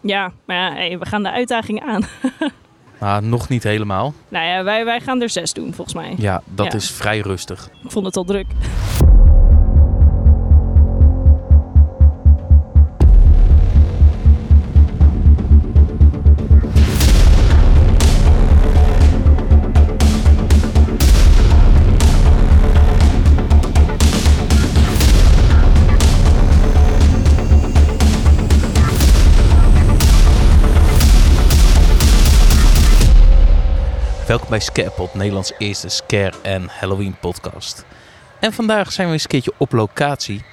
[0.00, 2.04] Ja, maar ja, hey, we gaan de uitdaging aan.
[2.98, 4.14] Maar nog niet helemaal.
[4.28, 6.14] nou ja, wij, wij gaan er zes doen volgens mij.
[6.18, 6.72] Ja, dat Ja.
[6.72, 7.68] is vrij rustig.
[7.84, 8.46] Ik vond het al druk.
[34.30, 37.84] Welkom bij Scarepot, Nederlands eerste scare- en Halloween podcast.
[38.40, 40.44] En vandaag zijn we eens een keertje op locatie.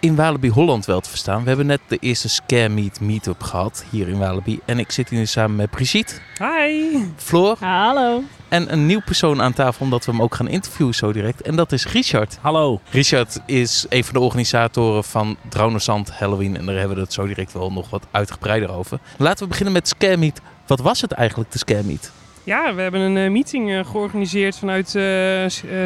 [0.00, 1.42] In Walibi Holland wel te verstaan.
[1.42, 4.60] We hebben net de eerste Scare Meet meetup gehad hier in Walibi.
[4.64, 6.98] En ik zit hier nu samen met Brigitte, Hi!
[7.16, 8.22] Floor Hallo.
[8.48, 9.84] en een nieuw persoon aan tafel.
[9.84, 11.42] Omdat we hem ook gaan interviewen zo direct.
[11.42, 12.38] En dat is Richard.
[12.40, 12.80] Hallo.
[12.90, 16.56] Richard is een van de organisatoren van Draunersand Halloween.
[16.56, 18.98] En daar hebben we het zo direct wel nog wat uitgebreider over.
[19.16, 20.40] Laten we beginnen met Scare Meet.
[20.66, 22.12] Wat was het eigenlijk, de Scare Meet?
[22.46, 25.02] Ja, we hebben een eh, meeting eh, georganiseerd vanuit eh,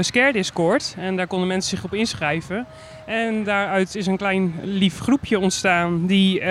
[0.01, 0.95] Scare Discord.
[0.99, 2.67] En daar konden mensen zich op inschrijven.
[3.07, 6.43] En daaruit is een klein lief groepje ontstaan die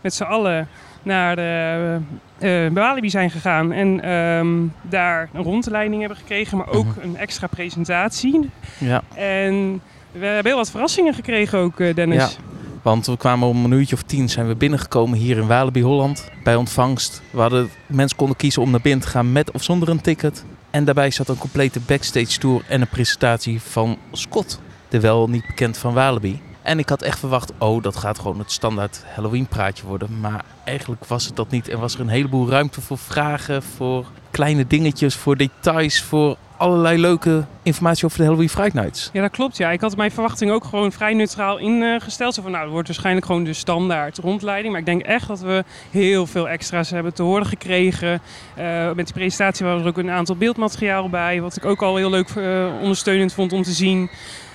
[0.00, 0.68] met z'n allen
[1.02, 3.72] naar de Walibi zijn gegaan.
[3.72, 7.00] En ehm, daar een rondleiding hebben gekregen, maar ook Mhm.
[7.00, 8.50] een extra presentatie.
[8.78, 9.02] Ja.
[9.14, 12.16] En we hebben heel wat verrassingen gekregen ook, Dennis.
[12.36, 12.51] Ja.
[12.82, 16.30] Want we kwamen om een uurtje of tien zijn we binnengekomen hier in Walibi Holland.
[16.44, 17.22] Bij ontvangst.
[17.30, 20.44] We hadden, mensen konden kiezen om naar binnen te gaan met of zonder een ticket.
[20.70, 24.60] En daarbij zat een complete backstage tour en een presentatie van Scott.
[24.88, 26.40] De wel niet bekend van Walibi.
[26.62, 30.20] En ik had echt verwacht, oh dat gaat gewoon het standaard Halloween praatje worden.
[30.20, 31.68] Maar eigenlijk was het dat niet.
[31.68, 36.98] En was er een heleboel ruimte voor vragen, voor kleine dingetjes, voor details, voor allerlei
[37.00, 39.10] leuke informatie over de Halloween Fright Nights.
[39.12, 39.56] Ja, dat klopt.
[39.56, 39.70] Ja.
[39.70, 42.34] Ik had mijn verwachting ook gewoon vrij neutraal ingesteld.
[42.34, 44.70] Zo van, nou, het wordt waarschijnlijk gewoon de standaard rondleiding.
[44.70, 48.20] Maar ik denk echt dat we heel veel extra's hebben te horen gekregen.
[48.54, 51.40] Eh, met die presentatie was er ook een aantal beeldmateriaal bij.
[51.40, 54.10] Wat ik ook al heel leuk eh, ondersteunend vond om te zien.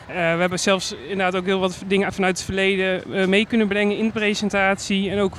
[0.07, 3.97] Eh, we hebben zelfs inderdaad ook heel wat dingen vanuit het verleden mee kunnen brengen
[3.97, 5.09] in de presentatie.
[5.09, 5.37] En ook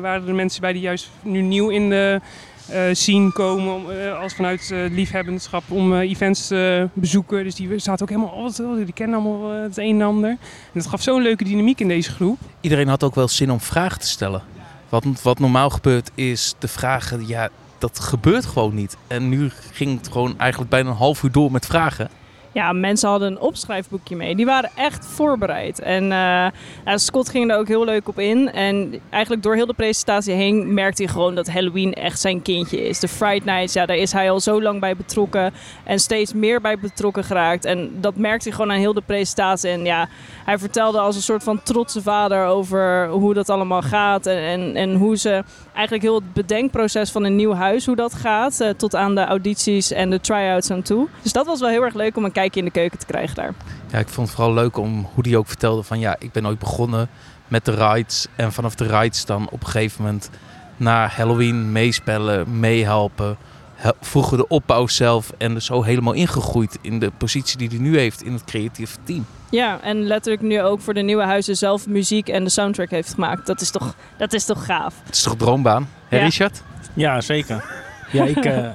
[0.00, 2.20] waren er mensen bij die juist nu nieuw in de
[2.68, 7.44] eh scene komen om, eh, als vanuit eh, liefhebbenschap om events te bezoeken.
[7.44, 10.30] Dus die zaten ook helemaal, oh, oh, die kennen allemaal het een en ander.
[10.30, 10.38] En
[10.72, 12.38] dat gaf zo'n leuke dynamiek in deze groep.
[12.60, 14.42] iedereen had ook wel zin om vragen te stellen.
[14.88, 17.48] Wat, wat normaal gebeurt is de vragen, ja,
[17.78, 18.96] dat gebeurt gewoon niet.
[19.06, 22.10] En nu ging het gewoon eigenlijk bijna een half uur door met vragen.
[22.54, 24.36] Ja, mensen hadden een opschrijfboekje mee.
[24.36, 25.80] Die waren echt voorbereid.
[25.80, 26.46] En eh,
[26.94, 28.52] Scott ging er ook heel leuk op in.
[28.52, 32.88] En eigenlijk door heel de presentatie heen merkte hij gewoon dat Halloween echt zijn kindje
[32.88, 33.00] is.
[33.00, 35.52] De Fright Nights, ja, daar is hij al zo lang bij betrokken.
[35.84, 37.64] En steeds meer bij betrokken geraakt.
[37.64, 39.70] En dat merkte hij gewoon aan heel de presentatie.
[39.70, 40.08] En ja,
[40.44, 44.26] hij vertelde als een soort van trotse vader over hoe dat allemaal gaat.
[44.26, 48.14] En, en, en hoe ze eigenlijk heel het bedenkproces van een nieuw huis, hoe dat
[48.14, 48.60] gaat.
[48.60, 51.08] eh, tot aan de audities en de try-outs aan toe.
[51.22, 53.34] Dus dat was wel heel erg leuk om een kijkje in de keuken te krijgen
[53.34, 53.54] daar.
[53.90, 56.46] Ja, ik vond het vooral leuk om hoe die ook vertelde van ja, ik ben
[56.46, 57.08] ooit begonnen
[57.48, 58.26] met de rides.
[58.36, 60.30] En vanaf de rides dan op een gegeven moment
[60.76, 63.36] naar Halloween meespellen, meehelpen.
[63.74, 67.78] Hel- Vroeger de opbouw zelf en dus zo helemaal ingegroeid in de positie die hij
[67.78, 69.26] nu heeft in het creatieve team.
[69.54, 73.14] Ja, en letterlijk nu ook voor de nieuwe huizen zelf muziek en de soundtrack heeft
[73.14, 73.46] gemaakt.
[73.46, 74.94] Dat is toch, dat is toch gaaf?
[75.04, 76.24] Het is toch een droombaan, hè Ja.
[76.24, 76.62] Richard?
[76.94, 77.64] Ja, zeker.
[78.12, 78.66] Ja, ik, eh,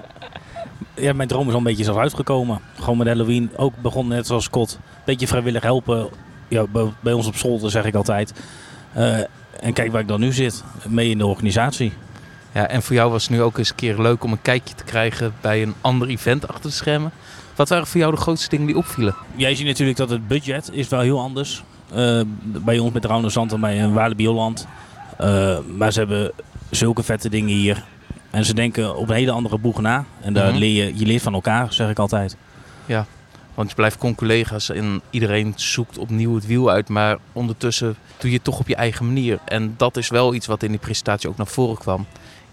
[0.94, 2.60] ja, mijn droom is al een beetje zelf uitgekomen.
[2.80, 3.52] Gewoon met Halloween.
[3.56, 4.74] Ook begonnen net zoals Scott.
[4.74, 6.10] Een beetje vrijwillig helpen.
[6.48, 8.34] Ja, bij, bij ons op school, zeg ik altijd.
[8.94, 9.18] Eh,
[9.60, 10.64] en kijk waar ik dan nu zit.
[10.88, 11.94] Mee in de organisatie.
[12.54, 14.76] Ja, en voor jou was het nu ook eens een keer leuk om een kijkje
[14.76, 17.12] te krijgen bij een ander event achter de schermen.
[17.60, 19.16] Wat waren voor jou de grootste dingen die opvielen?
[19.36, 21.64] Jij ziet natuurlijk dat het budget is wel heel anders.
[21.94, 24.68] Eh, bij ons met Rauwende Zand en bij een Walibi Holland.
[25.18, 26.32] Eh, maar ze hebben
[26.70, 27.84] zulke vette dingen hier.
[28.30, 30.06] En ze denken op een hele andere boeg na.
[30.22, 30.58] En daar Mhm.
[30.58, 32.38] leer je, je leert van elkaar, zeg ik altijd.
[33.54, 36.90] Want je blijft con-collega's en iedereen zoekt opnieuw het wiel uit.
[36.90, 39.40] Maar ondertussen doe je het toch op je eigen manier.
[39.46, 42.06] En dat is wel iets wat in die presentatie ook naar voren kwam.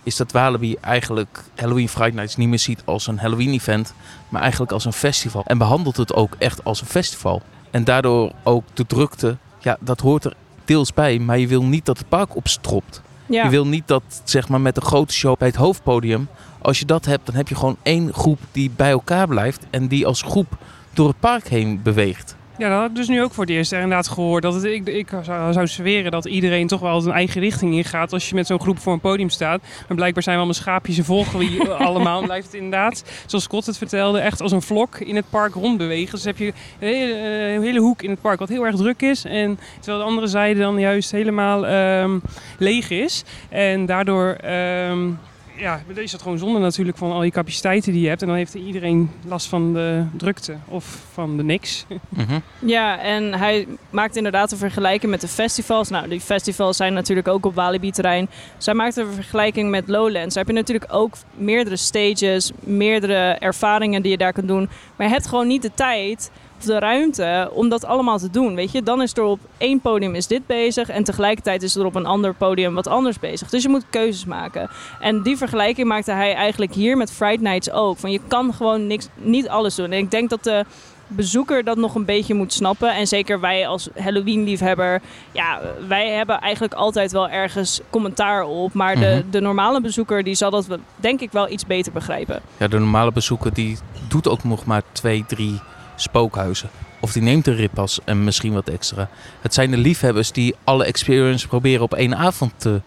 [0.06, 3.94] Is dat Walibi eigenlijk Halloween Friday Nights niet meer ziet als een Halloween event.
[4.28, 5.42] Maar eigenlijk als een festival.
[5.46, 7.42] En behandelt het ook echt als een festival.
[7.70, 9.36] En daardoor ook de drukte.
[9.58, 11.18] Ja, dat hoort er deels bij.
[11.18, 13.02] Maar je wil niet dat het park opstropt.
[13.26, 13.44] Ja.
[13.44, 16.28] Je wil niet dat, zeg maar, met een grote show bij het hoofdpodium.
[16.62, 19.66] Als je dat hebt, dan heb je gewoon één groep die bij elkaar blijft.
[19.70, 20.56] En die als groep
[20.92, 22.36] door het park heen beweegt.
[22.58, 24.42] Ja, dat had ik dus nu ook voor het eerst inderdaad gehoord.
[24.42, 28.12] Dat het, ik, ik zou, zou zweren dat iedereen toch wel een eigen richting ingaat
[28.12, 29.60] als je met zo'n groep voor een podium staat.
[29.60, 32.18] Maar blijkbaar zijn we allemaal schaapjes en volgen we allemaal.
[32.20, 35.54] En blijft het inderdaad, zoals Scott het vertelde, echt als een vlok in het park
[35.54, 36.14] rondbewegen.
[36.14, 38.76] Dus heb je een hele, eh, een hele hoek in het park wat heel erg
[38.76, 39.24] druk is.
[39.24, 42.18] En terwijl de andere zijde dan juist helemaal ehm,
[42.58, 43.24] leeg is.
[43.48, 44.32] En daardoor...
[44.32, 45.08] ehm,
[45.56, 48.20] ja, is het gewoon zonde natuurlijk van al die capaciteiten die je hebt.
[48.20, 51.84] En dan heeft iedereen last van de drukte of van de niks.
[52.08, 52.38] Mhm.
[52.58, 55.88] Ja, en hij maakt inderdaad een vergelijking met de festivals.
[55.88, 58.28] Nou, die festivals zijn natuurlijk ook op Walibi-terrein.
[58.58, 60.34] Zij maakt een vergelijking met Lowlands.
[60.34, 64.68] Daar heb je natuurlijk ook meerdere stages, meerdere ervaringen die je daar kunt doen.
[64.96, 66.30] Maar je hebt gewoon niet de tijd
[66.64, 68.54] de ruimte om dat allemaal te doen.
[68.54, 71.84] Weet je, dan is er op één podium is dit bezig en tegelijkertijd is er
[71.84, 73.48] op een ander podium wat anders bezig.
[73.48, 74.70] Dus je moet keuzes maken.
[75.00, 77.98] En die vergelijking maakte hij eigenlijk hier met Fright Nights ook.
[77.98, 79.92] Van je kan gewoon niks, niet alles doen.
[79.92, 80.64] En ik denk dat de
[81.08, 82.94] bezoeker dat nog een beetje moet snappen.
[82.94, 85.00] En zeker wij als Halloween-liefhebber,
[85.32, 88.72] ja, wij hebben eigenlijk altijd wel ergens commentaar op.
[88.72, 89.30] Maar de, Mhm.
[89.30, 90.66] de normale bezoeker, die zal dat
[90.96, 92.40] denk ik wel iets beter begrijpen.
[92.56, 95.60] Ja, de normale bezoeker die doet ook nog maar twee, drie
[95.96, 96.68] spookhuizen.
[97.00, 99.08] Of die neemt een rippas en misschien wat extra.
[99.40, 102.80] Het zijn de liefhebbers die alle experience proberen op één avond te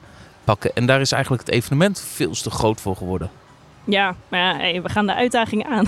[0.44, 0.72] pakken.
[0.76, 3.30] En daar is eigenlijk het evenement veel te groot voor geworden.
[3.84, 5.86] Ja, maar ja, hey, we gaan de uitdaging aan.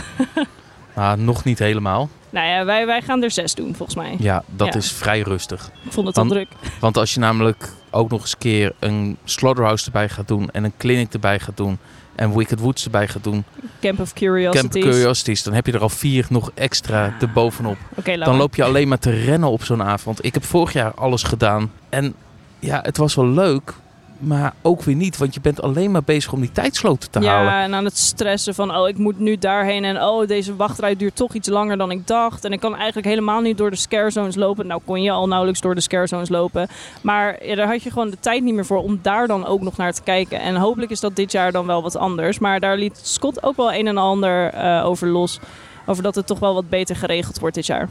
[0.94, 2.10] Maar nog niet helemaal.
[2.30, 4.16] Nou ja, wij, wij gaan er zes doen volgens mij.
[4.20, 4.74] Ja, dat Ja.
[4.80, 5.72] is vrij rustig.
[5.86, 6.48] Ik vond het al druk.
[6.80, 10.50] Want als je namelijk ook nog eens een keer een slaughterhouse erbij gaat doen...
[10.52, 11.78] en een clinic erbij gaat doen...
[12.16, 13.44] en Wicked Woods erbij gaat doen...
[13.82, 14.62] Camp of Curiosities.
[14.62, 15.44] Camp Curiosities...
[15.44, 17.78] dan heb je er al vier nog extra erbovenop.
[17.96, 20.26] Oké, laat Dan loop je alleen maar te rennen op zo'n avond.
[20.26, 21.72] Ik heb vorig jaar alles gedaan.
[21.90, 22.14] En
[22.60, 23.74] ja, het was wel leuk.
[24.22, 25.18] Maar ook weer niet.
[25.18, 27.54] Want je bent alleen maar bezig om die tijdsloten te ja, halen.
[27.54, 29.84] en aan het stressen van, oh, ik moet nu daarheen.
[29.84, 32.46] En oh, deze wachtrij duurt toch iets langer dan ik dacht.
[32.46, 34.68] En ik kan eigenlijk helemaal niet door de scare zones lopen.
[34.68, 36.68] Nou kon je al nauwelijks door de scare zones lopen.
[37.02, 39.62] Maar ja, daar had je gewoon de tijd niet meer voor om daar dan ook
[39.62, 40.42] nog naar te kijken.
[40.42, 42.40] En hopelijk is dat dit jaar dan wel wat anders.
[42.40, 45.40] Maar daar liet Scott ook wel een en ander eh, over los.
[45.86, 47.90] Over dat het toch wel wat beter geregeld wordt dit jaar.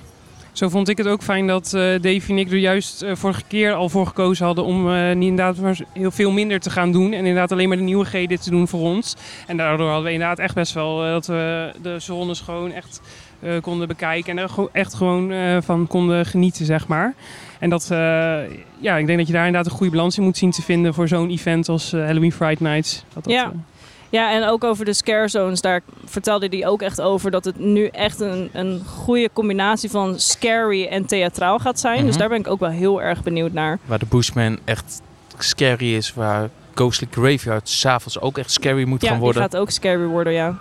[0.52, 3.43] Zo vond ik het ook fijn dat eh Davy en ik er juist eh, vorige
[3.49, 6.93] keer al voor gekozen hadden om eh, niet inderdaad maar heel veel minder te gaan
[6.93, 7.12] doen.
[7.12, 9.17] En inderdaad alleen maar de nieuwigheden te doen voor ons.
[9.47, 13.00] En daardoor hadden we inderdaad echt best wel dat we de zones gewoon echt
[13.61, 14.38] konden bekijken.
[14.38, 15.32] En er echt gewoon
[15.62, 17.14] van konden genieten, zeg maar.
[17.58, 17.87] En dat,
[18.79, 20.94] ja, ik denk dat je daar inderdaad een goede balans in moet zien te vinden
[20.94, 23.05] voor zo'n event als Halloween Fright Nights.
[23.14, 23.53] Dat dat, Ja.
[24.11, 27.59] Ja, en ook over de scare zones, daar vertelde hij ook echt over dat het
[27.59, 32.01] nu echt een, een goede combinatie van scary en theatraal gaat zijn.
[32.01, 32.19] Dus Mhm.
[32.19, 33.79] daar ben ik ook wel heel erg benieuwd naar.
[33.85, 35.01] Waar de Bushman echt
[35.39, 36.15] scary is.
[36.15, 39.43] Waar Ghostly Graveyard s'avonds ook echt scary moet ja, gaan worden.
[39.43, 40.56] gaat ook scary worden, ja.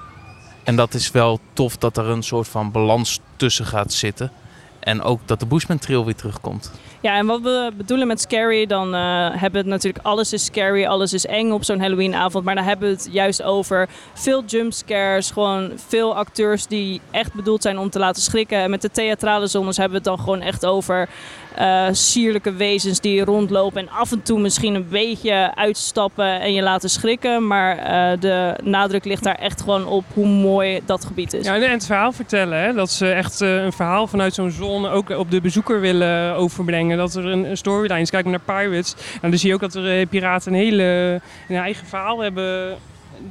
[0.64, 4.32] En dat is wel tof dat er een soort van balans tussen gaat zitten.
[4.80, 6.72] En ook dat de Bushman Trail weer terugkomt.
[7.02, 10.46] Ja, en wat we bedoelen met scary, dan eh, hebben we het natuurlijk alles is
[10.46, 12.46] scary, alles is eng op zo'n Halloweenavond.
[12.46, 17.62] Maar dan hebben we het juist over veel jumpscares, gewoon veel acteurs die echt bedoeld
[17.62, 18.58] zijn om te laten schrikken.
[18.58, 21.10] En met de theatrale zones hebben we het dan gewoon echt over
[21.60, 26.62] eh, sierlijke wezens die rondlopen en af en toe misschien een beetje uitstappen en je
[26.62, 27.48] laten schrikken.
[27.48, 31.46] Maar eh, de nadruk ligt daar echt gewoon op hoe mooi dat gebied is.
[31.46, 32.62] Ja, en het verhaal vertellen.
[32.62, 32.74] Hè?
[32.74, 36.98] Dat ze echt eh, een verhaal vanuit zo'n zone ook op de bezoeker willen overbrengen.
[36.98, 38.10] Dat er een, een storyline is.
[38.10, 38.96] Kijk maar naar Pirates.
[38.96, 42.78] Nou, dan zie je ook dat er eh, piraten een hele een eigen verhaal hebben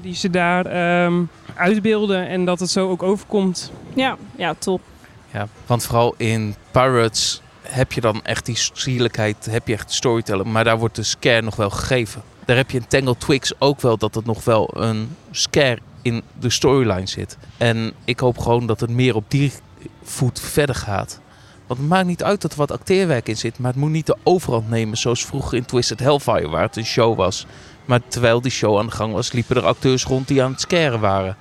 [0.00, 1.22] die ze daar ehm,
[1.54, 2.28] uitbeelden.
[2.28, 3.72] En dat het zo ook overkomt.
[3.94, 4.80] Ja, ja, top.
[5.32, 10.46] Ja, want vooral in Pirates heb je dan echt die sierlijkheid, heb je echt storytelling.
[10.46, 12.22] Maar daar wordt de scare nog wel gegeven.
[12.44, 16.22] Daar heb je in Tangle Twigs ook wel dat het nog wel een scare in
[16.40, 17.36] de storyline zit.
[17.56, 19.52] En ik hoop gewoon dat het meer op die
[20.02, 21.20] voet verder gaat.
[21.66, 23.58] Want het maakt niet uit dat er wat acteerwerk in zit.
[23.58, 26.86] Maar het moet niet de overhand nemen zoals vroeger in Twisted Hellfire waar het een
[26.86, 27.46] show was.
[27.84, 30.60] Maar terwijl die show aan de gang was, liepen er acteurs rond die aan het
[30.60, 31.36] scaren waren.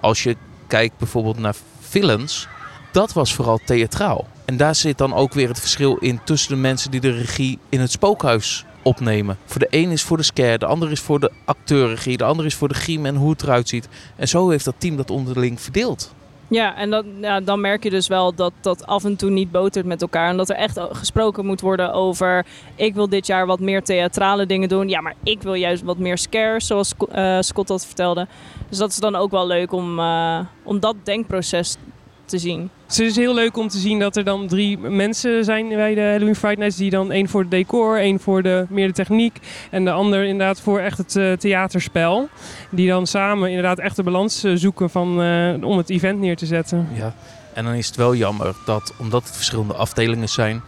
[0.00, 2.48] Als je kijkt bijvoorbeeld naar Villains,
[2.92, 4.26] dat was vooral theatraal.
[4.44, 7.58] En daar zit dan ook weer het verschil in tussen de mensen die de regie
[7.68, 9.36] in het spookhuis opnemen.
[9.44, 12.46] Voor de een is voor de scare, de ander is voor de acteurregie, de ander
[12.46, 13.88] is voor de griem en hoe het eruit ziet.
[14.16, 16.12] En zo heeft dat team dat onderling verdeeld.
[16.48, 19.86] Ja, en ja, dan merk je dus wel dat dat af en toe niet botert
[19.86, 20.28] met elkaar.
[20.28, 22.46] En dat er echt gesproken moet worden over...
[22.76, 24.88] ik wil dit jaar wat meer theatrale dingen doen.
[24.88, 28.26] Ja, maar ik wil juist wat meer scares, zoals eh, Scott dat vertelde.
[28.68, 31.76] Dus dat is dan ook wel leuk om, eh, om dat denkproces
[32.24, 32.70] te zien.
[32.86, 35.94] Dus het is heel leuk om te zien dat er dan drie mensen zijn bij
[35.94, 36.76] de Halloween Fright Nights.
[36.76, 39.38] Die dan één voor het decor, één voor de, meer de techniek.
[39.70, 42.28] En de ander inderdaad voor echt het eh, theaterspel.
[42.70, 46.36] Die dan samen inderdaad echt de balans eh, zoeken van, eh, om het event neer
[46.36, 46.88] te zetten.
[46.94, 47.14] Ja.
[47.54, 50.62] En dan is het wel jammer dat, omdat het verschillende afdelingen zijn,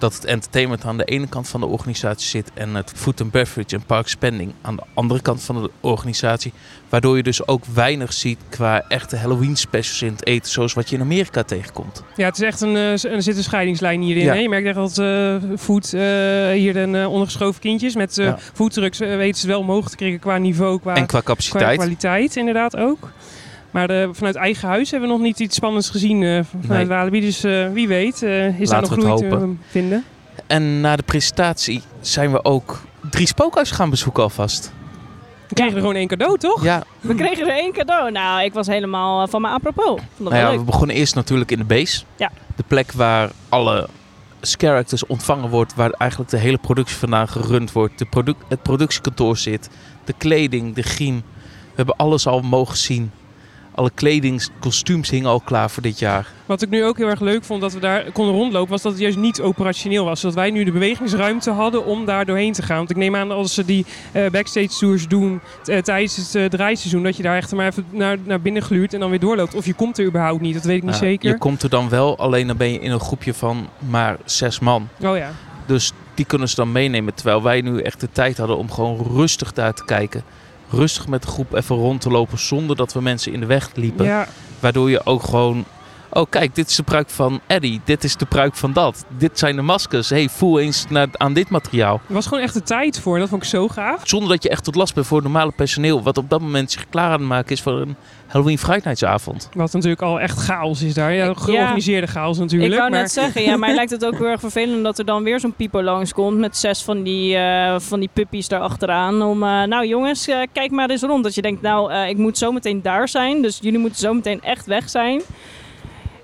[0.00, 3.30] dat het entertainment aan de ene kant van de organisatie zit en het food and
[3.30, 6.52] beverage en park spending aan de andere kant van de organisatie.
[6.88, 10.88] Waardoor je dus ook weinig ziet qua echte Halloween specials in het eten, zoals wat
[10.88, 12.02] je in Amerika tegenkomt.
[12.16, 14.24] Ja, het is echt een, eh, er zit een scheidingslijn hierin.
[14.24, 14.32] Ja.
[14.32, 14.38] Hè?
[14.38, 16.00] Je merkt echt dat eh food eh,
[16.50, 18.38] hier een eh, ondergeschoven kindjes met Ja.
[18.52, 21.76] foodtrucks weten ze wel omhoog te krijgen qua niveau, qua, En qua qua capaciteit.
[21.78, 23.10] kwaliteit inderdaad ook.
[23.70, 26.96] Maar eh, vanuit eigen huis hebben we nog niet iets spannends gezien eh, vanuit Nee.
[26.96, 27.20] Walibi.
[27.20, 29.60] Dus eh, wie weet eh, is daar nog Laten we het groei te hopen.
[29.68, 30.04] vinden.
[30.46, 34.72] En na de presentatie zijn we ook drie spookhuizen gaan bezoeken alvast.
[35.48, 36.64] We kregen er gewoon één cadeau, toch?
[36.64, 38.10] Ja, We kregen er één cadeau.
[38.10, 39.84] Nou, ik was helemaal van me apropos.
[39.86, 40.58] Vond dat nou ja, leuk.
[40.58, 42.02] we begonnen eerst natuurlijk in de base.
[42.16, 42.30] Ja.
[42.56, 43.88] De plek waar alle
[44.40, 47.98] characters ontvangen wordt, waar eigenlijk de hele productie vandaan gerund wordt.
[47.98, 49.68] De produ het productiekantoor zit,
[50.04, 51.16] de kleding, de griem.
[51.64, 53.10] We hebben alles al mogen zien.
[53.74, 56.26] Alle kleding, kostuums hingen al klaar voor dit jaar.
[56.46, 58.92] Wat ik nu ook heel erg leuk vond dat we daar konden rondlopen, was dat
[58.92, 60.20] het juist niet operationeel was.
[60.20, 62.76] Zodat wij nu de bewegingsruimte hadden om daar doorheen te gaan.
[62.76, 66.44] Want ik neem aan als ze die eh, backstage tours doen eh, tijdens het eh,
[66.44, 69.54] draaiseizoen, dat je daar echt maar even naar, naar binnen gluurt en dan weer doorloopt.
[69.54, 71.30] Of je komt er überhaupt niet, dat weet ik niet Nou, zeker.
[71.30, 74.58] Je komt er dan wel, alleen dan ben je in een groepje van maar zes
[74.58, 74.88] man.
[75.02, 75.30] Oh ja.
[75.66, 77.14] Dus die kunnen ze dan meenemen.
[77.14, 80.22] Terwijl wij nu echt de tijd hadden om gewoon rustig daar te kijken.
[80.70, 83.70] Rustig met de groep even rond te lopen zonder dat we mensen in de weg
[83.74, 84.04] liepen.
[84.04, 84.28] ja.
[84.60, 85.64] Waardoor je ook gewoon...
[86.12, 87.80] Oh kijk, dit is de pruik van Eddie.
[87.84, 89.04] Dit is de pruik van dat.
[89.18, 90.08] Dit zijn de maskers.
[90.10, 92.00] hey, voel eens naar, aan dit materiaal.
[92.08, 93.18] Er was gewoon echt de tijd voor.
[93.18, 94.00] Dat vond ik zo gaaf.
[94.04, 96.02] Zonder dat je echt tot last bent voor het normale personeel.
[96.02, 99.04] Wat op dat moment zich klaar aan het maken is voor een Halloween Friday Nights
[99.04, 99.48] avond.
[99.52, 101.12] Wat natuurlijk al echt chaos is daar.
[101.12, 101.34] Ja, Ja.
[101.36, 102.72] georganiseerde chaos natuurlijk.
[102.72, 105.04] Ik wou maar net zeggen, ja, mij lijkt het ook heel erg vervelend dat er
[105.04, 109.22] dan weer zo'n pipo langskomt met zes van die, eh van die puppies daar achteraan.
[109.22, 111.24] Om, eh, nou jongens, eh, kijk maar eens rond.
[111.24, 114.14] Dat je denkt, nou, eh, ik moet zo meteen daar zijn, dus jullie moeten zo
[114.14, 115.20] meteen echt weg zijn.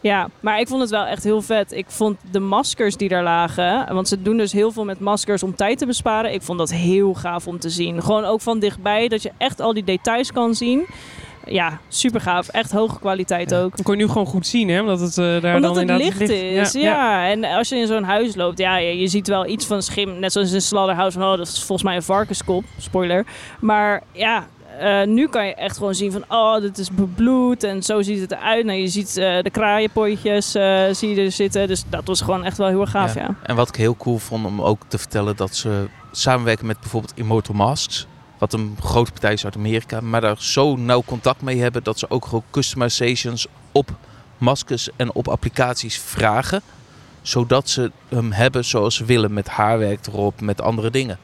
[0.01, 1.73] Ja, maar ik vond het wel echt heel vet.
[1.73, 5.43] Ik vond de maskers die daar lagen, want ze doen dus heel veel met maskers
[5.43, 6.33] om tijd te besparen.
[6.33, 8.03] Ik vond dat heel gaaf om te zien.
[8.03, 10.87] Gewoon ook van dichtbij, dat je echt al die details kan zien.
[11.49, 12.49] Ja, super gaaf.
[12.49, 13.77] Echt hoge kwaliteit ook.
[13.77, 14.81] dat kon je nu gewoon goed zien, hè?
[14.81, 16.81] Omdat het eh, daar Omdat dan het inderdaad licht is, ja.
[16.81, 19.83] Ja, En als je in zo'n huis loopt, ja, je, je ziet wel iets van
[19.83, 20.19] schim.
[20.19, 21.19] Net zoals in Slaughterhouse.
[21.19, 22.65] Oh, dat is volgens mij een varkenskop.
[22.79, 23.27] Spoiler.
[23.61, 24.47] Maar ja,
[24.79, 26.25] eh, nu kan je echt gewoon zien van...
[26.29, 28.65] Oh, dit is bebloed en zo ziet het eruit.
[28.65, 31.69] Nou, je ziet eh, de kraaienpotjes eh, zie je er zitten.
[31.69, 33.35] Dus dat was gewoon echt wel heel erg gaaf, ja.
[33.43, 37.13] En wat ik heel cool vond om ook te vertellen dat ze samenwerken met bijvoorbeeld
[37.17, 38.07] Immortal Masks.
[38.39, 40.01] Wat een grote partij is uit Amerika.
[40.01, 43.91] Maar daar zo nauw contact mee hebben dat ze ook gewoon customizations op
[44.39, 46.63] maskers en op applicaties vragen.
[47.23, 49.33] Zodat ze hem hebben zoals ze willen.
[49.33, 51.19] Met haarwerk erop, met andere dingen.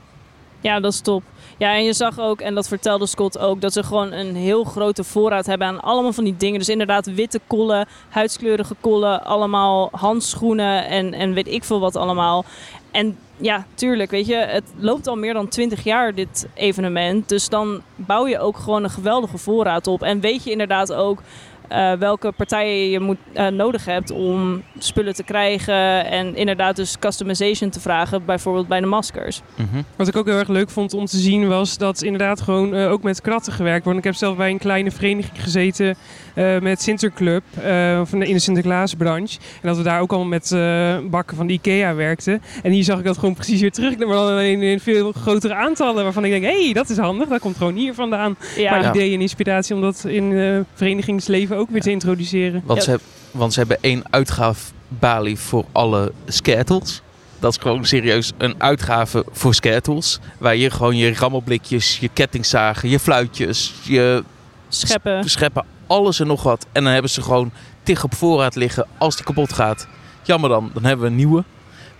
[0.60, 1.22] Ja, dat is top.
[1.58, 4.64] Ja, en je zag ook, en dat vertelde Scott ook, dat ze gewoon een heel
[4.64, 6.58] grote voorraad hebben aan allemaal van die dingen.
[6.58, 12.44] Dus inderdaad witte kollen, huidskleurige kollen, allemaal handschoenen en, en weet ik veel wat allemaal.
[12.90, 17.28] En ja, tuurlijk, weet je, het loopt al meer dan 20 jaar dit evenement.
[17.28, 20.02] Dus dan bouw je ook gewoon een geweldige voorraad op.
[20.02, 21.22] En weet je inderdaad ook
[21.72, 26.06] eh, welke partijen je moet, eh, nodig hebt om spullen te krijgen.
[26.06, 29.40] En inderdaad dus customization te vragen, bijvoorbeeld bij de maskers.
[29.56, 29.82] Mhm.
[29.96, 32.90] Wat ik ook heel erg leuk vond om te zien was dat inderdaad gewoon eh,
[32.90, 33.98] ook met kratten gewerkt wordt.
[33.98, 35.96] Ik heb zelf bij een kleine vereniging gezeten
[36.34, 39.38] eh, met Sinterclub eh, van de, in de Sinterklaasbranche.
[39.62, 42.42] En dat we daar ook al met eh, bakken van de IKEA werkten.
[42.62, 43.98] En hier zag ik dat gewoon precies weer terug.
[43.98, 47.28] Maar dan alleen in veel grotere aantallen waarvan ik denk, hé, hey, dat is handig.
[47.28, 48.36] Dat komt gewoon hier vandaan.
[48.56, 48.90] Ja, maar Ja.
[48.94, 52.62] ideeën en inspiratie om dat in eh verenigingsleven ook weer te introduceren.
[52.64, 52.84] Want, Ja.
[52.84, 53.00] ze heb-
[53.30, 57.02] want ze hebben één uitgaafbalie voor alle scattles.
[57.38, 60.18] Dat is gewoon serieus een uitgave voor scattles.
[60.38, 64.24] Waar je gewoon je rammelblikjes, je kettingzagen, je fluitjes, je
[64.68, 65.30] scheppen.
[65.30, 66.66] scheppen, alles en nog wat.
[66.72, 67.50] En dan hebben ze gewoon
[67.82, 69.86] tig op voorraad liggen als die kapot gaat.
[70.22, 71.44] Jammer dan, dan hebben we een nieuwe.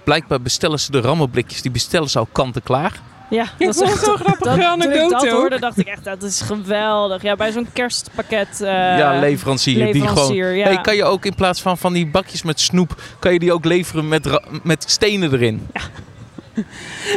[0.05, 3.01] Blijkbaar bestellen ze de rammelblikjes, die bestellen ze al kant-en-klaar.
[3.33, 5.31] Ja, Ik dat vond is het zo'n grappige dat, toen ik anekdote dat ook.
[5.41, 7.23] hoorde, dacht ik echt, dat is geweldig.
[7.23, 8.61] Ja, bij zo'n kerstpakket.
[8.61, 9.93] eh, ja, leverancier.
[9.93, 10.67] Die gewoon, ja.
[10.67, 13.53] hey, kan je ook in plaats van van die bakjes met snoep, kan je die
[13.53, 15.67] ook leveren met, met stenen erin?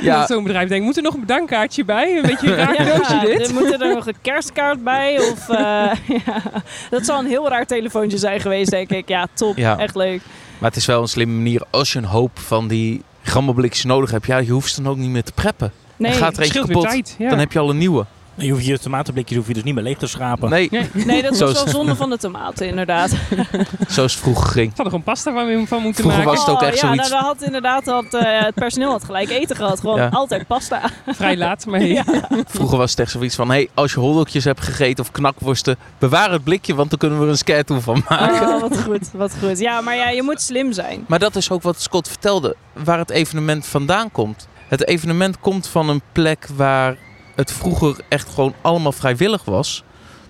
[0.02, 0.20] Ja.
[0.20, 2.16] Dat zo'n bedrijf denkt, moet er nog een bedankkaartje bij?
[2.18, 3.54] Een beetje een raar cadeautje dit.
[3.54, 5.20] moet er nog een kerstkaart bij.
[5.20, 5.92] Of, eh,
[6.26, 6.42] ja.
[6.90, 9.08] Dat zal een heel raar telefoontje zijn geweest, denk ik.
[9.08, 9.58] Ja, top.
[9.58, 9.78] Ja.
[9.78, 10.22] Echt leuk.
[10.58, 11.62] Maar het is wel een slimme manier.
[11.70, 14.98] Als je een hoop van die rammelblikjes nodig hebt, ja, je hoeft ze dan ook
[14.98, 15.72] niet meer te preppen.
[15.98, 17.16] Nee, Dan gaat er eentje scheelt weer kapot, tijd.
[17.20, 17.30] Ja.
[17.30, 18.06] dan heb je al een nieuwe.
[18.38, 20.50] Je hoeft je tomatenblikjes hoef je dus niet meer leeg te schrapen.
[20.50, 23.10] Nee, Nee, dat is- wel zonde van de tomaten, inderdaad.
[23.88, 24.66] zoals het vroeger ging.
[24.70, 26.24] We hadden gewoon pasta van moeten Vroeger maken.
[26.26, 29.04] was het ook echt ja, zoiets- Nou, dan had inderdaad had, eh, het personeel had
[29.04, 29.80] gelijk eten gehad.
[29.80, 30.08] Gewoon Ja.
[30.12, 30.82] altijd pasta.
[31.08, 31.82] Vrij laat, maar.
[31.84, 32.04] Ja.
[32.48, 36.32] Vroeger was het echt zoiets van, hey, als je hotdogjes hebt gegeten of knakworsten, bewaar
[36.32, 38.48] het blikje, want dan kunnen we er een scare toe van maken.
[38.48, 39.60] Oh, wat goed, wat goed.
[39.60, 41.04] Ja, maar ja, je moet slim zijn.
[41.08, 44.48] Maar dat is ook wat Scott vertelde, waar het evenement vandaan komt.
[44.68, 46.98] Het evenement komt van een plek waar
[47.36, 49.84] het vroeger echt gewoon allemaal vrijwillig was,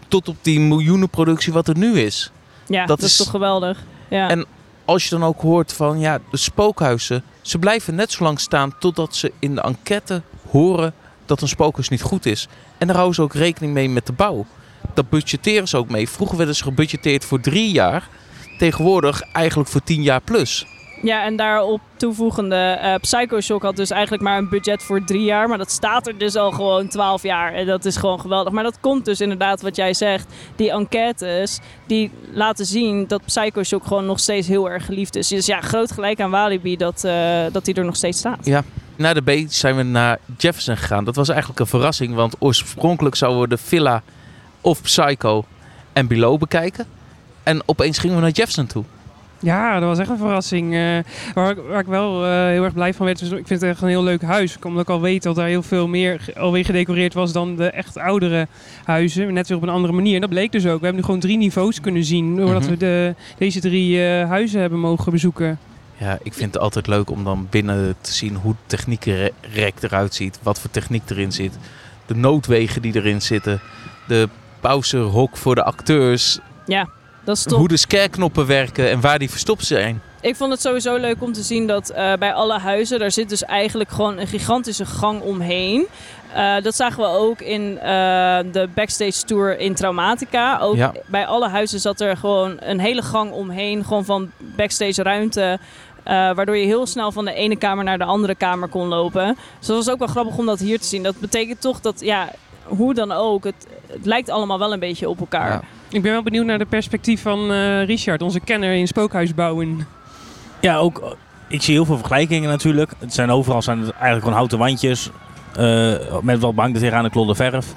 [0.07, 2.31] tot op die miljoenenproductie wat er nu is.
[2.67, 3.83] Ja, Dat dat, is is- toch geweldig.
[4.09, 4.29] Ja.
[4.29, 4.45] En
[4.85, 8.77] Als je dan ook hoort van, ja, de spookhuizen, ze blijven net zo lang staan
[8.79, 10.93] totdat ze in de enquête horen
[11.25, 12.47] dat een spookhuis niet goed is.
[12.77, 14.45] En daar houden ze ook rekening mee met de bouw.
[14.93, 16.09] Dat budgetteren ze ook mee.
[16.09, 18.07] Vroeger werden ze gebudgeteerd voor drie jaar.
[18.57, 20.65] Tegenwoordig eigenlijk voor tien jaar plus.
[21.05, 25.47] Ja, en daarop toevoegende, eh Psychoshock had dus eigenlijk maar een budget voor drie jaar.
[25.47, 27.53] Maar dat staat er dus al gewoon twaalf jaar.
[27.53, 28.53] En dat is gewoon geweldig.
[28.53, 30.33] Maar dat komt dus inderdaad wat jij zegt.
[30.55, 35.27] Die enquêtes, die laten zien dat Psychoshock gewoon nog steeds heel erg geliefd is.
[35.27, 38.45] Dus ja, groot gelijk aan Walibi dat, eh, dat die er nog steeds staat.
[38.45, 38.63] Ja.
[38.95, 41.03] Na de B zijn we naar Jefferson gegaan.
[41.03, 44.03] Dat was eigenlijk een verrassing, want oorspronkelijk zouden we de Villa
[44.61, 45.45] of Psycho
[45.93, 46.85] en Below bekijken.
[47.43, 48.83] En opeens gingen we naar Jefferson toe.
[49.39, 50.73] Ja, dat was echt een verrassing.
[50.73, 50.79] eh,
[51.33, 53.19] waar, ik- waar ik wel eh, heel erg blij van werd.
[53.19, 54.57] Dus ik vind het echt een heel leuk huis.
[54.63, 57.97] Omdat ik al weet dat daar heel veel meer alweer gedecoreerd was dan de echt
[57.97, 58.47] oudere
[58.83, 59.33] huizen.
[59.33, 60.15] Net weer op een andere manier.
[60.15, 60.79] En dat bleek dus ook.
[60.79, 62.35] We hebben nu gewoon drie niveaus kunnen zien.
[62.35, 62.69] Doordat Mhm.
[62.69, 65.59] we de, deze drie eh, huizen hebben mogen bezoeken.
[65.97, 70.13] Ja, ik vind het altijd leuk om dan binnen te zien hoe het techniekrek eruit
[70.13, 70.39] ziet.
[70.43, 71.57] Wat voor techniek erin zit.
[72.05, 73.59] De noodwegen die erin zitten.
[74.07, 76.39] De pauzerhok voor de acteurs.
[77.25, 77.57] Dat is top.
[77.57, 80.01] Hoe de scareknoppen werken en waar die verstopt zijn.
[80.21, 83.29] Ik vond het sowieso leuk om te zien dat eh, bij alle huizen, daar zit
[83.29, 85.85] dus eigenlijk gewoon een gigantische gang omheen.
[86.33, 87.85] Eh, dat zagen we ook in eh,
[88.51, 90.57] de backstage tour in Traumatica.
[90.59, 90.91] Ook Ja.
[91.05, 95.59] bij alle huizen zat er gewoon een hele gang omheen, gewoon van backstage ruimte.
[96.03, 99.37] waardoor je heel snel van de ene kamer naar de andere kamer kon lopen.
[99.59, 101.03] Dus dat was ook wel grappig om dat hier te zien.
[101.03, 102.29] Dat betekent toch dat, ja,
[102.63, 105.51] hoe dan ook, het, het lijkt allemaal wel een beetje op elkaar.
[105.51, 105.61] Ja.
[105.95, 109.87] Ik ben wel benieuwd naar de perspectief van eh, Richard, onze kenner in spookhuisbouwen.
[110.61, 111.15] Ja, ook.
[111.47, 112.91] Ik zie heel veel vergelijkingen natuurlijk.
[112.99, 115.09] Het zijn overal zijn het eigenlijk gewoon houten wandjes.
[115.55, 117.73] eh, met wat bank er tegenaan de klodder verf.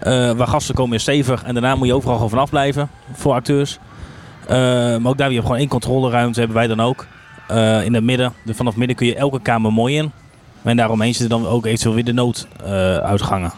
[0.00, 1.42] Eh, waar gasten komen is stevig.
[1.42, 2.90] En daarna moet je overal gewoon vanaf blijven.
[3.12, 3.78] Voor acteurs.
[4.46, 4.56] Eh,
[4.96, 6.38] maar ook daar heb je gewoon één controleruimte.
[6.38, 7.06] Hebben wij dan ook.
[7.48, 8.32] Eh, in het midden.
[8.44, 10.12] De, vanaf het midden kun je elke kamer mooi in.
[10.62, 13.52] En daaromheen zitten dan ook eventueel weer de nooduitgangen.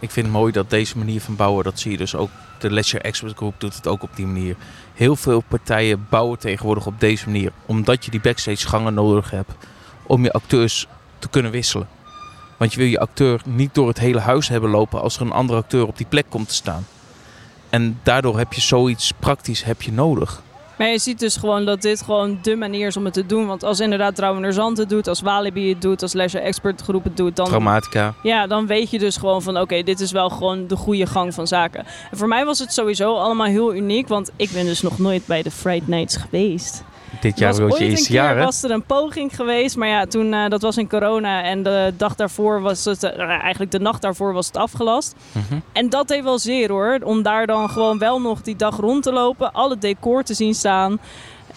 [0.00, 2.30] Ik vind het mooi dat deze manier van bouwen, dat zie je dus ook.
[2.58, 4.56] De Leisure Expert Group doet het ook op die manier.
[4.94, 7.52] Heel veel partijen bouwen tegenwoordig op deze manier.
[7.66, 9.52] Omdat je die backstage gangen nodig hebt
[10.06, 10.86] om je acteurs
[11.18, 11.88] te kunnen wisselen.
[12.56, 15.32] Want je wil je acteur niet door het hele huis hebben lopen als er een
[15.32, 16.86] andere acteur op die plek komt te staan.
[17.70, 20.42] En daardoor heb je zoiets praktisch heb je nodig.
[20.78, 23.46] Maar je ziet dus gewoon dat dit gewoon de manier is om het te doen.
[23.46, 27.04] Want als inderdaad Trouwen Zand het doet, als Walibi het doet, als Leisure Expert Groep
[27.04, 28.14] het doet, dan, Traumatica.
[28.22, 31.34] ja, dan weet je dus gewoon van oké, dit is wel gewoon de goede gang
[31.34, 31.84] van zaken.
[32.10, 35.26] En voor mij was het sowieso allemaal heel uniek, want ik ben dus nog nooit
[35.26, 36.84] bij de Fright Nights geweest.
[37.20, 40.48] Dit jaar je eerste keer jaar, was er een poging geweest, maar ja, toen, eh,
[40.48, 44.32] dat was in corona en de dag daarvoor was het, eh, eigenlijk de nacht daarvoor
[44.32, 45.14] was het afgelast.
[45.32, 45.58] Mhm.
[45.72, 46.98] En dat deed wel zeer hoor.
[47.04, 49.52] Om daar dan gewoon wel nog die dag rond te lopen.
[49.52, 50.98] Alle decor te zien staan.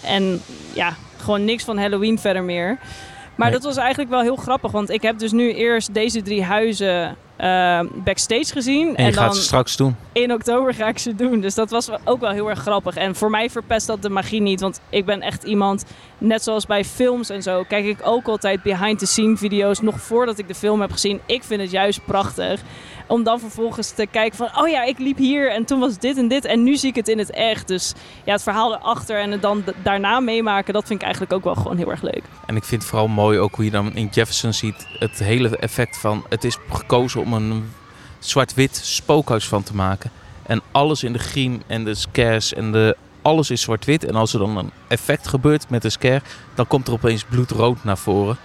[0.04, 0.42] En
[0.74, 2.78] ja, gewoon niks van Halloween verder meer.
[3.36, 3.60] Maar Nee.
[3.60, 4.72] dat was eigenlijk wel heel grappig.
[4.72, 8.96] Want ik heb dus nu eerst deze drie huizen eh, backstage gezien.
[8.96, 9.96] En je dan gaat ze straks doen.
[10.12, 11.40] in oktober ga ik ze doen.
[11.40, 12.96] Dus dat was ook wel heel erg grappig.
[12.96, 14.62] En voor mij verpest dat de magie niet.
[14.62, 15.86] Want ik ben echt iemand,
[16.18, 20.02] net zoals bij films en zo, kijk ik ook altijd behind the scene video's nog
[20.02, 21.20] voordat ik de film heb gezien.
[21.26, 22.62] Ik vind het juist prachtig.
[23.12, 26.18] Om dan vervolgens te kijken van, oh ja, ik liep hier en toen was dit
[26.18, 26.46] en dit.
[26.46, 27.68] En nu zie ik het in het echt.
[27.68, 27.94] Dus
[28.24, 31.56] ja, het verhaal erachter en het dan daarna meemaken, dat vind ik eigenlijk ook wel
[31.56, 32.24] gewoon heel erg leuk.
[32.46, 35.58] En ik vind het vooral mooi ook hoe je dan in Jefferson ziet het hele
[35.58, 37.72] effect van het is gekozen om een
[38.20, 40.12] zwart-wit spookhuis van te maken.
[40.44, 44.06] En alles in de griem en de scares en de alles is zwart-wit.
[44.06, 46.22] En als er dan een effect gebeurt met de scare,
[46.56, 48.38] dan komt er opeens bloedrood naar voren.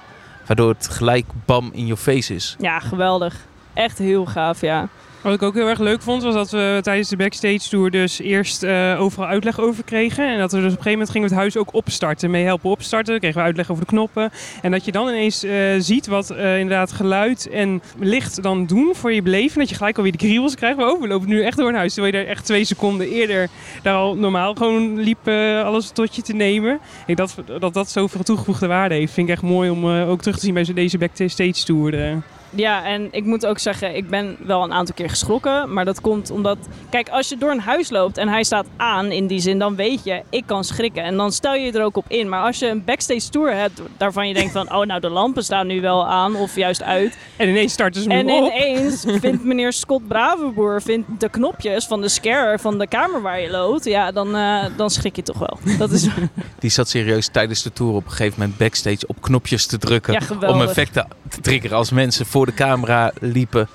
[0.47, 2.57] Waardoor het gelijk bam in je face is.
[2.59, 3.47] Ja, geweldig.
[3.77, 4.89] Echt heel gaaf, ja.
[5.27, 8.21] Wat ik ook heel erg leuk vond, was dat we tijdens de backstage tour dus
[8.21, 10.29] eerst eh, overal uitleg over kregen.
[10.29, 12.45] En dat we dus op een gegeven moment gingen we het huis ook opstarten, mee
[12.45, 13.11] helpen opstarten.
[13.11, 14.31] Dan kregen we uitleg over de knoppen.
[14.63, 18.95] En dat je dan ineens eh, ziet wat eh, inderdaad geluid en licht dan doen
[18.95, 19.55] voor je beleving.
[19.55, 20.79] Dat je gelijk alweer de kriebels krijgt.
[20.79, 21.95] Oh, we lopen nu echt door een huis.
[21.95, 23.49] Terwijl je er echt twee seconden eerder
[23.83, 25.29] daar al normaal gewoon liep
[25.65, 26.79] alles tot je te nemen.
[27.07, 29.13] Ik dat, dat dat zoveel toegevoegde waarde heeft.
[29.13, 32.23] Vind ik echt mooi om ook terug te zien bij deze backstage tour.
[32.57, 35.73] Ja, en ik moet ook zeggen, ik ben wel een aantal keer geschrokken.
[35.73, 36.59] Maar dat komt omdat,
[36.91, 39.77] kijk, als je door een huis loopt en hij staat aan in die zin, dan
[39.77, 41.03] weet je, ik kan schrikken.
[41.03, 42.29] En dan stel je er ook op in.
[42.29, 45.45] Maar als je een backstage tour hebt, daarvan je denkt van, oh nou, de lampen
[45.45, 47.17] staan nu wel aan of juist uit.
[47.37, 48.53] En ineens starten ze En hem op.
[48.53, 53.41] ineens vindt meneer Scott Bravenboer vindt de knopjes van de scare van de kamer waar
[53.41, 53.85] je loopt.
[53.85, 55.59] Ja, dan, eh, dan schrik je toch wel.
[55.79, 56.07] Dat is
[56.59, 60.13] Die zat serieus tijdens de tour op een gegeven moment backstage op knopjes te drukken.
[60.13, 63.69] ja, om effecten te triggeren als mensen voor de camera liepen.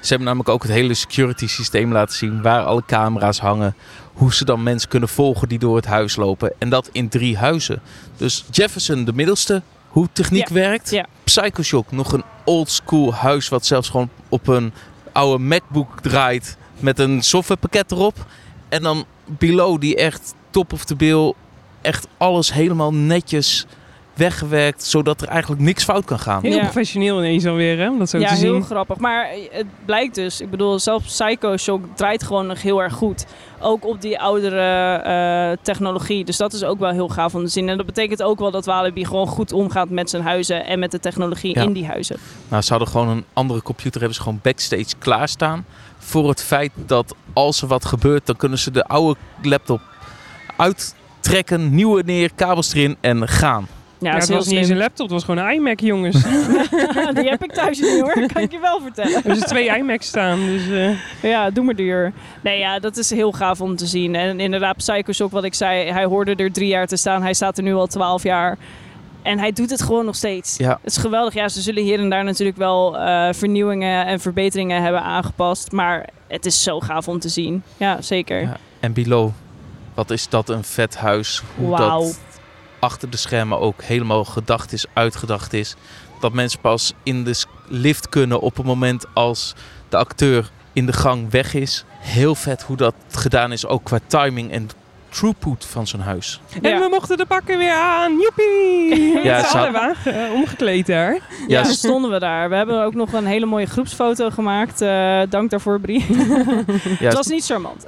[0.00, 3.74] Ze hebben namelijk ook het hele security systeem laten zien waar alle camera's hangen.
[4.12, 6.52] Hoe ze dan mensen kunnen volgen die door het huis lopen.
[6.58, 7.80] En dat in drie huizen.
[8.16, 10.90] Dus Jefferson, de middelste, hoe techniek Ja, werkt.
[10.90, 11.06] ja.
[11.24, 14.72] Psychoshock, nog een old school huis wat zelfs gewoon op een
[15.12, 16.56] oude MacBook draait.
[16.78, 18.26] Met een softwarepakket erop.
[18.68, 21.32] En dan Below die echt top of the bill.
[21.80, 23.66] Echt alles helemaal netjes
[24.16, 24.84] weggewerkt.
[24.84, 26.42] Zodat er eigenlijk niks fout kan gaan.
[26.42, 26.60] Heel Ja.
[26.62, 27.88] professioneel ineens alweer, hè?
[27.90, 28.52] Om dat zo ja, te zien.
[28.52, 28.96] heel grappig.
[28.96, 33.26] Maar het blijkt dus, ik bedoel, zelfs Psycho Shock draait gewoon nog heel erg goed.
[33.60, 36.24] Ook op die oudere eh, technologie.
[36.24, 37.68] Dus dat is ook wel heel gaaf om te zien.
[37.68, 40.90] En dat betekent ook wel dat Walibi gewoon goed omgaat met zijn huizen en met
[40.90, 41.62] de technologie Ja.
[41.62, 42.16] in die huizen.
[42.48, 45.64] Nou, ze hadden gewoon een andere computer, hebben ze gewoon backstage klaarstaan.
[45.98, 49.80] Voor het feit dat als er wat gebeurt, dan kunnen ze de oude laptop
[50.56, 53.66] uittrekken, nieuwe neer, kabels erin en gaan.
[53.98, 56.22] Ja, het was niet eens een laptop, het was gewoon een iMac, jongens.
[57.14, 59.14] die heb ik thuis niet hoor, kan ik je wel vertellen.
[59.24, 60.68] er zijn twee iMacs staan, dus...
[60.70, 62.12] eh, Ja, doe maar duur.
[62.40, 64.14] Nee, ja, dat is heel gaaf om te zien.
[64.14, 67.22] En inderdaad, Psycho Shock, wat ik zei, hij hoorde er drie jaar te staan.
[67.22, 68.58] Hij staat er nu al twaalf jaar.
[69.22, 70.56] En hij doet het gewoon nog steeds.
[70.56, 70.78] Ja.
[70.82, 71.34] Het is geweldig.
[71.34, 75.72] Ja, ze zullen hier en daar natuurlijk wel eh, vernieuwingen en verbeteringen hebben aangepast.
[75.72, 77.62] Maar het is zo gaaf om te zien.
[77.76, 78.40] Ja, zeker.
[78.40, 78.56] Ja.
[78.80, 79.30] En Below,
[79.94, 81.42] wat is dat een vet huis.
[81.56, 82.20] Hoe dat
[82.86, 85.74] achter de schermen ook helemaal gedacht is, uitgedacht is.
[86.20, 89.54] Dat mensen pas in de lift kunnen op het moment als
[89.88, 91.84] de acteur in de gang weg is.
[91.98, 94.68] Heel vet hoe dat gedaan is, ook qua timing en
[95.08, 96.40] throughput van zo'n huis.
[96.62, 96.78] En Ja.
[96.80, 98.12] we mochten de pakken weer aan.
[98.20, 99.20] Joepie!
[99.22, 101.18] Ja, ze ze had- hadden wagen, omgekleed daar.
[101.48, 102.48] Ja, stonden we daar.
[102.48, 104.80] We hebben ook nog een hele mooie groepsfoto gemaakt.
[104.80, 106.04] Eh, dank daarvoor, Brie.
[106.98, 107.84] ja, het was niet charmant.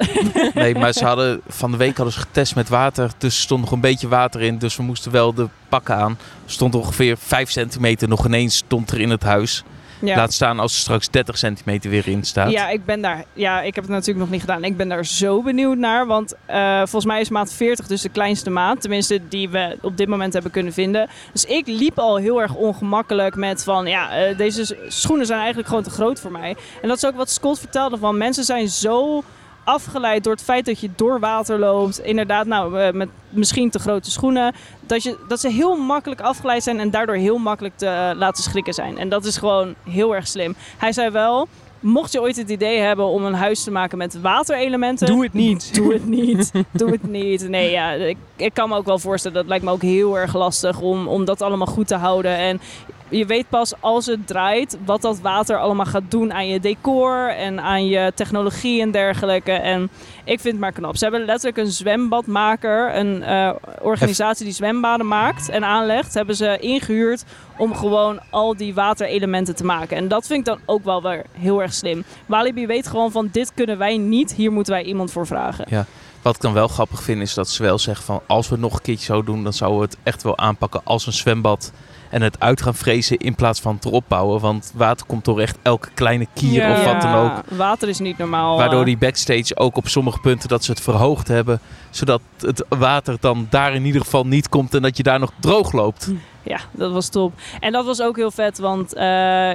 [0.55, 3.11] Nee, maar ze hadden van de week hadden ze getest met water.
[3.19, 4.59] Dus er stond nog een beetje water in.
[4.59, 6.19] Dus we moesten wel de pakken aan.
[6.45, 9.65] Er stond ongeveer 5 centimeter nog ineens stond er in het huis.
[9.99, 10.17] Ja.
[10.17, 12.51] Laat staan als er straks 30 centimeter weer in staat.
[12.51, 13.25] Ja, ik ben daar.
[13.33, 14.65] Ja, ik heb het natuurlijk nog niet gedaan.
[14.65, 16.07] Ik ben daar zo benieuwd naar.
[16.07, 18.81] Want eh, volgens mij is maat 40 dus de kleinste maat.
[18.81, 21.09] Tenminste, die we op dit moment hebben kunnen vinden.
[21.33, 23.87] Dus ik liep al heel erg ongemakkelijk met van...
[23.87, 26.57] Ja, eh, deze schoenen zijn eigenlijk gewoon te groot voor mij.
[26.83, 27.99] En dat is ook wat Scott vertelde.
[27.99, 29.23] Van mensen zijn zo
[29.69, 31.99] afgeleid door het feit dat je door water loopt.
[31.99, 34.55] Inderdaad, nou, eh, met misschien te grote schoenen.
[34.81, 38.43] Dat, je, dat ze heel makkelijk afgeleid zijn en daardoor heel makkelijk te eh, laten
[38.43, 38.99] schrikken zijn.
[38.99, 40.55] En dat is gewoon heel erg slim.
[40.79, 41.49] Hij zei wel,
[41.81, 45.07] mocht je ooit het idee hebben om een huis te maken met waterelementen...
[45.07, 45.75] Doe het niet.
[45.75, 46.53] Doe het niet.
[46.71, 47.49] Doe het niet.
[47.49, 50.35] Nee, ja, ik, ik kan me ook wel voorstellen, dat lijkt me ook heel erg
[50.35, 52.37] lastig om, om dat allemaal goed te houden.
[52.37, 52.61] En
[53.09, 57.29] je weet pas als het draait wat dat water allemaal gaat doen aan je decor
[57.29, 59.53] en aan je technologie en dergelijke.
[59.53, 59.91] En
[60.25, 60.97] ik vind het maar knap.
[60.97, 66.59] Ze hebben letterlijk een zwembadmaker, een eh, organisatie die zwembaden maakt en aanlegt, hebben ze
[66.61, 67.25] ingehuurd
[67.59, 69.97] om gewoon al die waterelementen te maken.
[69.97, 72.05] En dat vind ik dan ook wel weer heel erg slim.
[72.27, 75.87] Walibi weet gewoon van dit kunnen wij niet, hier moeten wij iemand voor vragen.
[76.23, 78.63] Wat ik dan wel grappig vind is dat ze wel zeggen van als we het
[78.63, 81.73] nog een keertje zo doen, dan zouden we het echt wel aanpakken als een zwembad.
[82.11, 84.41] En het uit gaan vrezen in plaats van het erop bouwen.
[84.41, 86.73] Want water komt door echt elke kleine kier Ja.
[86.73, 87.43] of wat dan ook.
[87.49, 88.57] Water is niet normaal.
[88.57, 88.87] Waardoor eh.
[88.87, 91.61] die backstage ook op sommige punten dat ze het verhoogd hebben.
[91.91, 95.33] Zodat het water dan daar in ieder geval niet komt en dat je daar nog
[95.41, 96.11] droog loopt.
[96.49, 97.33] Ja, dat was top.
[97.61, 99.05] En dat was ook heel vet, want eh,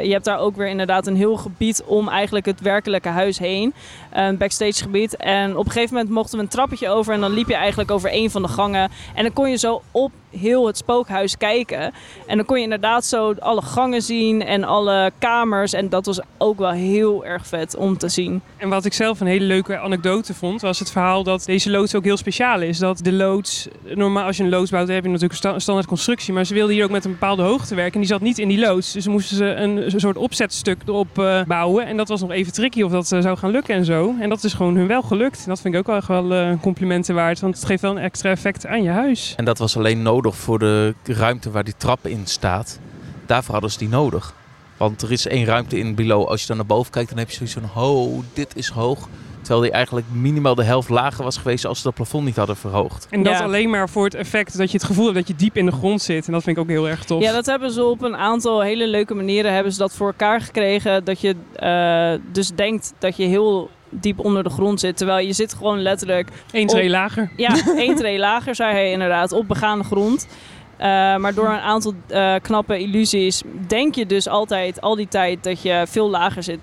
[0.04, 3.74] je hebt daar ook weer inderdaad een heel gebied om eigenlijk het werkelijke huis heen.
[4.12, 5.16] Een backstage gebied.
[5.16, 7.92] En op een gegeven moment mochten we een trappetje over en dan liep je eigenlijk
[7.92, 8.90] over een van de gangen.
[9.14, 11.94] En dan kon je zo op heel het spookhuis kijken.
[12.28, 15.74] En dan kon je inderdaad zo alle gangen zien en alle kamers.
[15.74, 18.42] En dat was ook wel heel erg vet om te zien.
[18.58, 21.96] En wat ik zelf een hele leuke anekdote vond, was het verhaal dat deze loods
[21.96, 22.78] ook heel speciaal is.
[22.78, 25.88] Dat de loods, normaal als je een loods bouwt, heb je natuurlijk een sta- standaard
[25.88, 26.34] constructie.
[26.34, 28.48] Maar ze wilden hier ook met een bepaalde hoogte werken en die zat niet in
[28.48, 28.92] die loods.
[28.92, 31.86] Dus moesten ze een, een soort opzetstuk erop eh, bouwen.
[31.86, 34.16] En dat was nog even tricky of dat eh, zou gaan lukken en zo.
[34.20, 35.38] En dat is gewoon hun wel gelukt.
[35.44, 37.92] En dat vind ik ook wel echt wel eh, complimenten waard, want het geeft wel
[37.92, 39.34] een extra effect aan je huis.
[39.38, 42.80] En dat was alleen nodig voor de ruimte waar die trap in staat.
[43.26, 44.34] Daarvoor hadden ze die nodig.
[44.78, 46.28] Want er is één ruimte in below.
[46.28, 47.64] Als je dan naar boven kijkt, dan heb je zoiets van...
[47.64, 49.08] Ho, dit is hoog.
[49.44, 52.56] Terwijl die eigenlijk minimaal de helft lager was geweest als ze dat plafond niet hadden
[52.58, 53.08] verhoogd.
[53.10, 53.44] En dat Ja.
[53.44, 55.72] alleen maar voor het effect dat je het gevoel hebt dat je diep in de
[55.72, 56.26] grond zit.
[56.28, 57.22] En dat vind ik ook heel erg tof.
[57.22, 60.42] Ja, dat hebben ze op een aantal hele leuke manieren hebben ze dat voor elkaar
[60.42, 61.04] gekregen.
[61.04, 64.98] Dat je eh, dus denkt dat je heel diep onder de grond zit.
[64.98, 67.32] Terwijl je zit gewoon letterlijk Eén, twee lager.
[67.36, 70.28] Ja, één tree lager, zei hij inderdaad, op begaande grond.
[70.78, 75.44] Eh, maar door een aantal eh, knappe illusies denk je dus altijd al die tijd
[75.44, 76.60] dat je veel lager zit.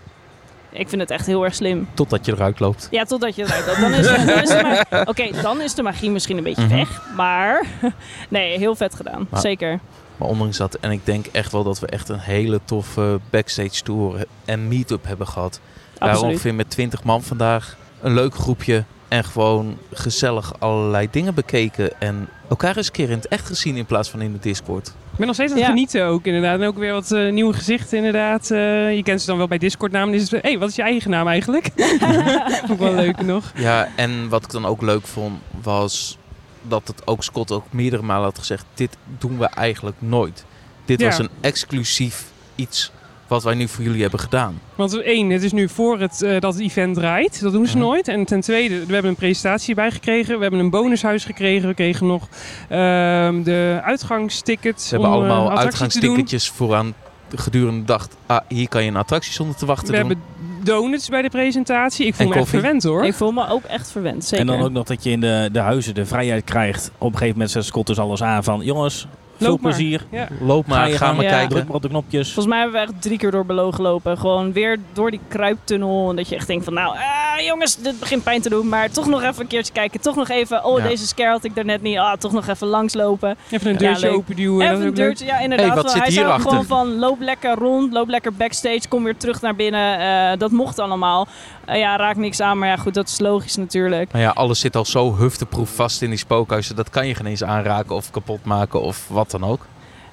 [0.73, 1.89] Ik vind het echt heel erg slim.
[1.95, 2.89] Totdat je eruit loopt.
[2.91, 3.81] Ja, totdat je eruit loopt.
[3.81, 6.75] Dan is, dan is de ma- Oké, dan is de magie misschien een beetje Mhm.
[6.77, 7.03] weg.
[7.17, 7.67] Maar
[8.29, 9.27] nee, heel vet gedaan.
[9.31, 9.81] Maar- Zeker.
[10.17, 13.83] Maar ondanks dat, en ik denk echt wel dat we echt een hele toffe backstage
[13.83, 15.61] tour en meet-up hebben gehad.
[15.99, 16.31] Absoluut.
[16.33, 17.77] ongeveer met 20 man vandaag.
[18.01, 18.85] Een leuk groepje.
[19.09, 22.01] En gewoon gezellig allerlei dingen bekeken.
[22.01, 24.93] En elkaar eens een keer in het echt gezien in plaats van in de Discord.
[25.21, 25.73] Ik ben nog steeds aan het Ja.
[25.75, 26.61] genieten ook inderdaad.
[26.61, 28.51] En ook weer wat eh, nieuwe gezichten inderdaad.
[28.51, 30.19] Eh, je kent ze dan wel bij Discord namen.
[30.19, 31.71] Dus hé, hey, wat is je eigen naam eigenlijk?
[32.67, 33.53] Vond ik wel leuk nog.
[33.55, 36.19] Ja, en wat ik dan ook leuk vond, was
[36.63, 40.45] dat het ook Scott ook meerdere malen had gezegd: dit doen we eigenlijk nooit.
[40.85, 41.07] Dit Ja.
[41.07, 42.93] was een exclusief iets
[43.31, 44.61] wat wij nu voor jullie hebben gedaan.
[44.75, 47.41] Want één, het is nu voor het, eh, dat het event draait.
[47.41, 47.87] Dat doen ze Mhm.
[47.87, 48.09] nooit.
[48.09, 50.37] En ten tweede, we hebben een presentatie bij gekregen.
[50.37, 51.69] We hebben een bonushuis gekregen.
[51.69, 52.29] We kregen nog
[52.69, 54.89] ehm, de uitgangstickets.
[54.89, 56.95] Ze hebben om, eh, allemaal uitgangsticketjes vooraan
[57.35, 58.09] gedurende de dag.
[58.27, 60.09] Ah, hier kan je een attractie zonder te wachten We doen.
[60.09, 60.25] hebben
[60.65, 62.07] donuts bij de presentatie.
[62.07, 63.05] Ik voel En me echt verwend hoor.
[63.05, 64.25] Ik voel me ook echt verwend.
[64.25, 64.39] Zeker.
[64.39, 66.91] En dan ook nog dat je in de, de huizen de vrijheid krijgt.
[66.99, 68.61] Op een gegeven moment zet Scott dus alles aan van...
[68.65, 69.07] Jongens,
[69.41, 69.73] veel Loop maar.
[69.73, 70.07] plezier.
[70.11, 70.29] Ja.
[70.41, 71.17] Loop maar, je ga gang.
[71.17, 71.31] maar Ja.
[71.31, 71.49] kijken.
[71.49, 72.25] Druk maar op de knopjes.
[72.33, 74.19] Volgens mij hebben we echt drie keer door Below gelopen.
[74.19, 76.11] Gewoon weer door die kruiptunnel.
[76.11, 76.97] En dat je echt denkt van nou,
[77.37, 78.69] ah, jongens, dit begint pijn te doen.
[78.69, 80.01] Maar toch nog even een keertje kijken.
[80.01, 80.87] Toch nog even, oh Ja.
[80.89, 81.99] deze scare had ik daarnet niet.
[81.99, 83.37] Ah, toch nog even langslopen.
[83.51, 84.67] Even een deurtje open duwen.
[84.67, 85.93] dat Even een deurtje, ja inderdaad.
[85.93, 89.57] Hey, hij zei gewoon van loop lekker rond, loop lekker backstage, kom weer terug naar
[89.57, 89.99] binnen.
[89.99, 91.29] Eh, dat mocht allemaal.
[91.65, 94.13] Eh, ja, raak niks aan, maar ja goed, dat is logisch natuurlijk.
[94.13, 96.77] Maar ja, alles zit al zo hufteproef vast in die spookhuizen.
[96.77, 99.67] Dat kan je geen eens aanraken of kapot maken of wat dan ook.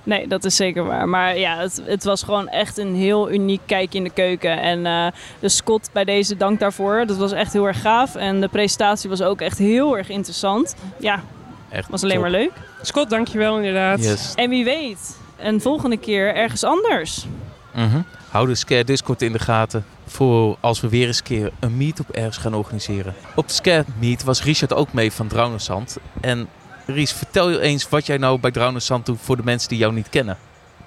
[0.07, 1.09] Nee, dat is zeker waar.
[1.09, 4.61] Maar ja, het, het was gewoon echt een heel uniek kijkje in de keuken.
[4.61, 5.07] En eh
[5.39, 7.05] de Scott bij deze dank daarvoor.
[7.05, 8.15] Dat was echt heel erg gaaf.
[8.15, 10.75] En de presentatie was ook echt heel erg interessant.
[10.99, 11.23] Ja,
[11.69, 12.23] Echt was alleen top.
[12.23, 12.51] maar leuk.
[12.81, 14.03] Scott, dankjewel inderdaad.
[14.03, 14.33] Yes.
[14.35, 17.25] En wie weet, een volgende keer ergens anders.
[17.73, 18.01] Mhm.
[18.29, 21.77] Hou de Scare Discord in de gaten voor als we weer eens een keer een
[21.77, 23.13] meet-up ergens gaan organiseren.
[23.35, 25.97] Op de Scare Meet was Richard ook mee van Draunersand.
[26.21, 26.47] En
[26.87, 29.93] Ries, vertel je eens wat jij nou bij Draunersand doet voor de mensen die jou
[29.93, 30.37] niet kennen.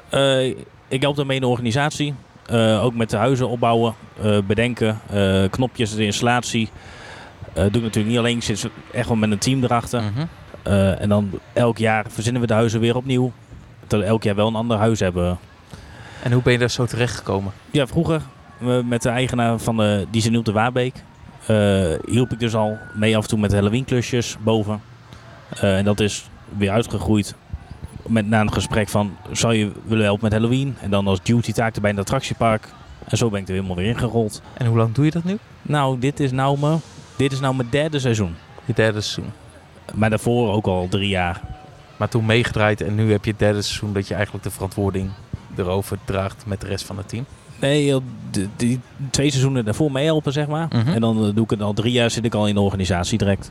[0.09, 0.47] Eh,
[0.89, 2.15] ik help daarmee in de organisatie.
[2.47, 5.01] Eh, ook met de huizen opbouwen, eh, bedenken,
[5.51, 6.69] knopjes, de installatie.
[7.55, 10.03] Doe ik natuurlijk niet alleen, ik zit echt wel met een team erachter.
[10.03, 10.27] Mhm.
[10.99, 13.33] En dan elk jaar verzinnen we de huizen weer opnieuw.
[13.87, 15.39] Dat we elk jaar wel een ander huis hebben.
[16.23, 17.53] En hoe ben je daar zo terecht gekomen?
[17.71, 18.23] Ja, vroeger
[18.85, 20.95] met de eigenaar van de Diesel de Waarbeek
[22.05, 24.81] hielp ik dus al mee af en toe met Halloween klusjes boven.
[25.55, 27.35] Eh, en dat is weer uitgegroeid
[28.07, 30.77] met, na een gesprek van zou je willen helpen met Halloween?
[30.81, 32.69] En dan als duty taak erbij in het attractiepark.
[33.09, 34.43] En zo ben ik er helemaal weer ingerold.
[34.55, 35.39] En hoe lang doe je dat nu?
[35.63, 36.81] Nou, dit is nou mijn,
[37.17, 38.35] dit is nou mijn derde seizoen.
[38.65, 39.33] Je derde seizoen.
[39.95, 41.41] Maar daarvoor ook al drie jaar.
[41.97, 45.11] Maar toen meegedraaid en nu heb je het derde seizoen dat je eigenlijk de verantwoording
[45.57, 47.27] erover draagt met de rest van het team.
[47.61, 47.97] Nee,
[48.57, 50.67] die twee seizoenen daarvoor meehelpen, zeg maar.
[50.69, 50.89] Mhm.
[50.89, 53.19] En dan eh, doe ik het al drie jaar, zit ik al in de organisatie
[53.19, 53.51] direct.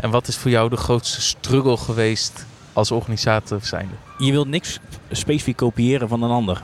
[0.00, 3.94] En wat is voor jou de grootste struggle geweest als organisator zijnde?
[4.18, 4.78] Je wilt niks
[5.10, 6.62] specifiek kopiëren van een ander.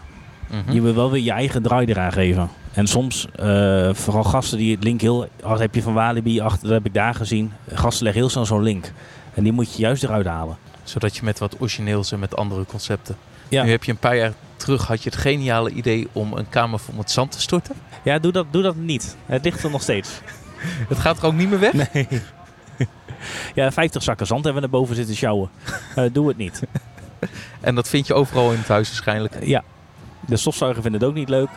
[0.51, 0.73] Mhm.
[0.73, 2.51] Je wil wel weer je eigen draai eraan geven.
[2.73, 5.29] En soms, eh, vooral gasten die het link heel...
[5.45, 7.53] Heb je van Walibi, achter, dat heb ik daar gezien.
[7.73, 8.93] Gasten leggen heel snel zo'n link.
[9.35, 10.57] En die moet je juist eruit halen.
[10.83, 13.17] Zodat je met wat origineels en met andere concepten.
[13.49, 13.63] Ja.
[13.63, 16.79] Nu heb je een paar jaar terug had je het geniale idee om een kamer
[16.79, 17.75] vol met zand te storten.
[18.03, 19.17] Ja, doe dat, doe dat niet.
[19.27, 20.11] Het ligt er nog steeds.
[20.89, 21.73] Het gaat er ook niet meer weg.
[21.73, 22.09] Nee.
[23.55, 25.51] Ja, 50 zakken zand hebben we naar boven zitten sjouwen.
[25.97, 26.63] Eh, doe het niet.
[27.61, 29.45] En dat vind je overal in het huis waarschijnlijk.
[29.45, 29.63] Ja,
[30.21, 31.49] de stofzuiger vindt het ook niet leuk.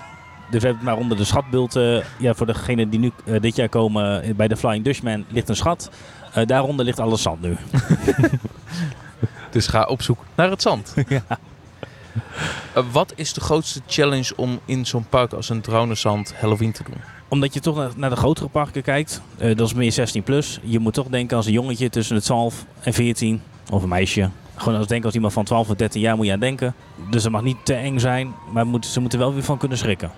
[0.49, 1.75] Dus we hebben het maar onder de schatbeeld.
[1.75, 5.49] eh, ja, voor degenen die nu eh, dit jaar komen bij de Flying Dutchman ligt
[5.49, 5.89] een schat.
[6.45, 7.57] Daaronder ligt alles zand nu.
[9.51, 10.93] Dus ga op zoek naar het zand.
[12.73, 16.83] Eh, wat is de grootste challenge om in zo'n park als een Draunerzand Halloween te
[16.83, 17.01] doen?
[17.33, 19.21] Omdat je toch naar, naar de grotere parken kijkt.
[19.37, 20.59] eh, dat is meer 16 plus.
[20.63, 23.41] Je moet toch denken als een jongetje tussen de 12 en 14.
[23.71, 24.29] Of een meisje.
[24.55, 26.75] Gewoon als denken als iemand van 12 of 13 jaar moet je aan denken.
[27.09, 28.33] Dus het mag niet te eng zijn.
[28.51, 30.11] Maar moet, ze moeten wel weer van kunnen schrikken.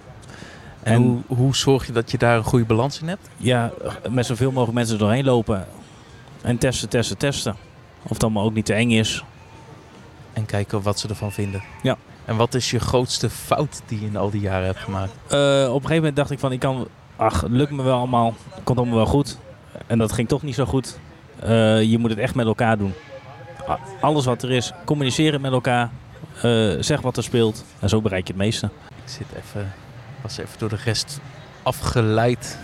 [0.84, 3.30] En hoe, hoe zorg je dat je daar een goede balans in hebt?
[3.38, 3.72] ja,
[4.10, 5.68] met zoveel mogelijk mensen doorheen lopen.
[6.42, 7.56] En testen, testen, testen.
[8.04, 9.24] Of het allemaal ook niet te eng is.
[10.34, 11.64] En kijken wat ze ervan vinden.
[11.84, 11.98] Ja.
[12.26, 15.12] En wat is je grootste fout die je in al die jaren hebt gemaakt?
[15.28, 17.98] Eh, op een gegeven moment dacht ik van, ik kan, ach, het lukt me wel
[17.98, 18.34] allemaal.
[18.64, 19.38] komt allemaal wel goed.
[19.88, 20.98] En dat ging toch niet zo goed.
[21.40, 22.94] Eh, je moet het echt met elkaar doen.
[24.02, 25.90] Alles wat er is, communiceren met elkaar.
[26.42, 27.66] eh, zeg wat er speelt.
[27.80, 28.66] En zo bereik je het meeste.
[29.06, 29.74] Ik zit even,
[30.22, 31.20] was even door de rest
[31.64, 32.58] afgeleid.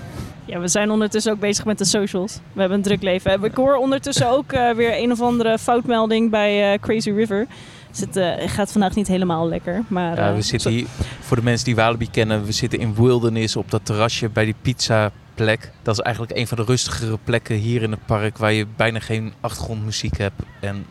[0.45, 2.39] Ja, we zijn ondertussen ook bezig met de socials.
[2.53, 3.43] We hebben een druk leven.
[3.43, 7.47] Ik hoor ondertussen ook eh, weer een of andere foutmelding bij eh, Crazy River.
[7.91, 9.83] Dus het eh, gaat vandaag niet helemaal lekker.
[9.87, 10.87] Maar, Ja, eh, we zitten hier,
[11.19, 14.55] voor de mensen die Walibi kennen, we zitten in Wilderness op dat terrasje bij die
[14.61, 15.71] pizza plek.
[15.81, 18.99] Dat is eigenlijk een van de rustigere plekken hier in het park waar je bijna
[18.99, 20.85] geen achtergrondmuziek hebt en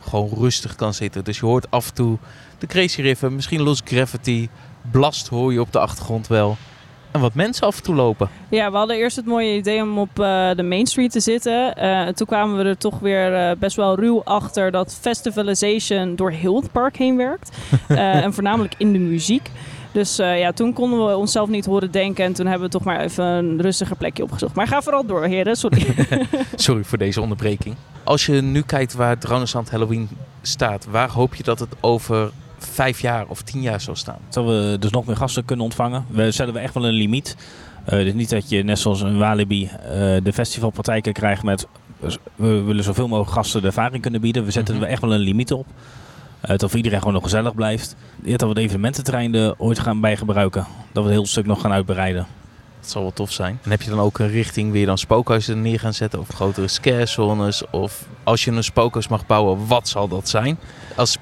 [0.00, 1.24] gewoon rustig kan zitten.
[1.24, 2.18] Dus je hoort af en toe
[2.58, 4.48] de Crazy River, misschien Lost Gravity,
[4.90, 6.56] Blast hoor je op de achtergrond wel.
[7.16, 8.28] En wat mensen af en toe lopen.
[8.48, 11.76] Ja, we hadden eerst het mooie idee om op eh, de Main Street te zitten.
[11.76, 16.30] Eh, toen kwamen we er toch weer eh, best wel ruw achter dat festivalization door
[16.30, 17.56] heel het park heen werkt.
[17.88, 19.50] En voornamelijk in de muziek.
[19.92, 22.24] Dus ja, toen konden we onszelf niet horen denken.
[22.24, 24.54] En toen hebben we toch maar even een rustiger plekje opgezocht.
[24.54, 25.56] Maar ga vooral door, heren.
[25.56, 25.86] Sorry.
[26.54, 27.74] Sorry voor deze onderbreking.
[28.04, 30.08] Als je nu kijkt waar Dronensand Halloween
[30.42, 34.18] staat, waar hoop je dat het over vijf jaar of tien jaar zal staan?
[34.28, 36.04] Zodat we dus nog meer gasten kunnen ontvangen.
[36.08, 37.36] We stellen we echt wel een limiet.
[37.84, 39.90] Eh, dus niet dat je net zoals een Walibi eh,
[40.22, 41.66] de festivalpraktijken krijgt met...
[42.00, 44.44] dus we willen zoveel mogelijk gasten de ervaring kunnen bieden.
[44.44, 44.84] We zetten Mhm.
[44.84, 45.66] er echt wel een limiet op.
[46.50, 47.96] Uh, dat voor iedereen gewoon nog gezellig blijft.
[48.24, 50.66] Ja, dat we de evenemententerrein er ooit gaan bij gebruiken.
[50.92, 52.26] Dat we het heel stuk nog gaan uitbreiden.
[52.80, 53.58] Dat zal wel tof zijn.
[53.62, 56.68] En heb je dan ook een richting weer dan spookhuizen neer gaan zetten of grotere
[56.68, 57.62] scarezones?
[57.70, 60.58] Of als je een spookhuis mag bouwen, wat zal dat zijn?
[60.96, 61.16] Als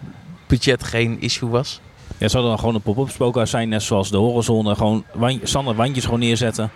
[0.47, 1.81] budget geen issue was?
[2.09, 4.75] Ja, het zou dan gewoon een pop-up spookhuis zijn, net zoals de horrorzone.
[4.75, 6.71] Gewoon wan- standaard wandjes gewoon neerzetten.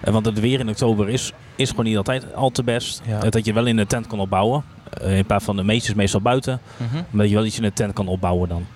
[0.00, 3.02] Eh, want het weer in oktober is, is gewoon niet altijd al te best.
[3.06, 3.22] Ja.
[3.22, 4.64] Eh, Dat je wel in de tent kan opbouwen.
[4.92, 6.60] Eh, in plaats van de meesters meestal buiten.
[6.92, 8.66] Maar dat je wel iets in de tent kan opbouwen dan.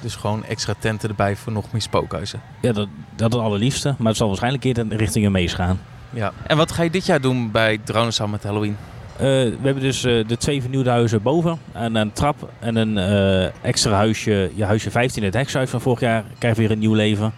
[0.00, 2.40] Dus gewoon extra tenten erbij voor nog meer spookhuizen.
[2.60, 3.94] Ja, dat, dat is het allerliefste.
[3.98, 5.80] Maar het zal waarschijnlijk eerder richting een mees gaan.
[6.10, 6.32] Ja.
[6.46, 8.76] En wat ga je dit jaar doen bij Dronensand met Halloween?
[9.16, 11.58] Eh, we hebben dus eh, de twee vernieuwde huizen boven.
[11.72, 14.50] En een trap en een eh, extra huisje.
[14.54, 17.32] Je huisje 15, het hekshuis van vorig jaar, krijgt weer een nieuw leven.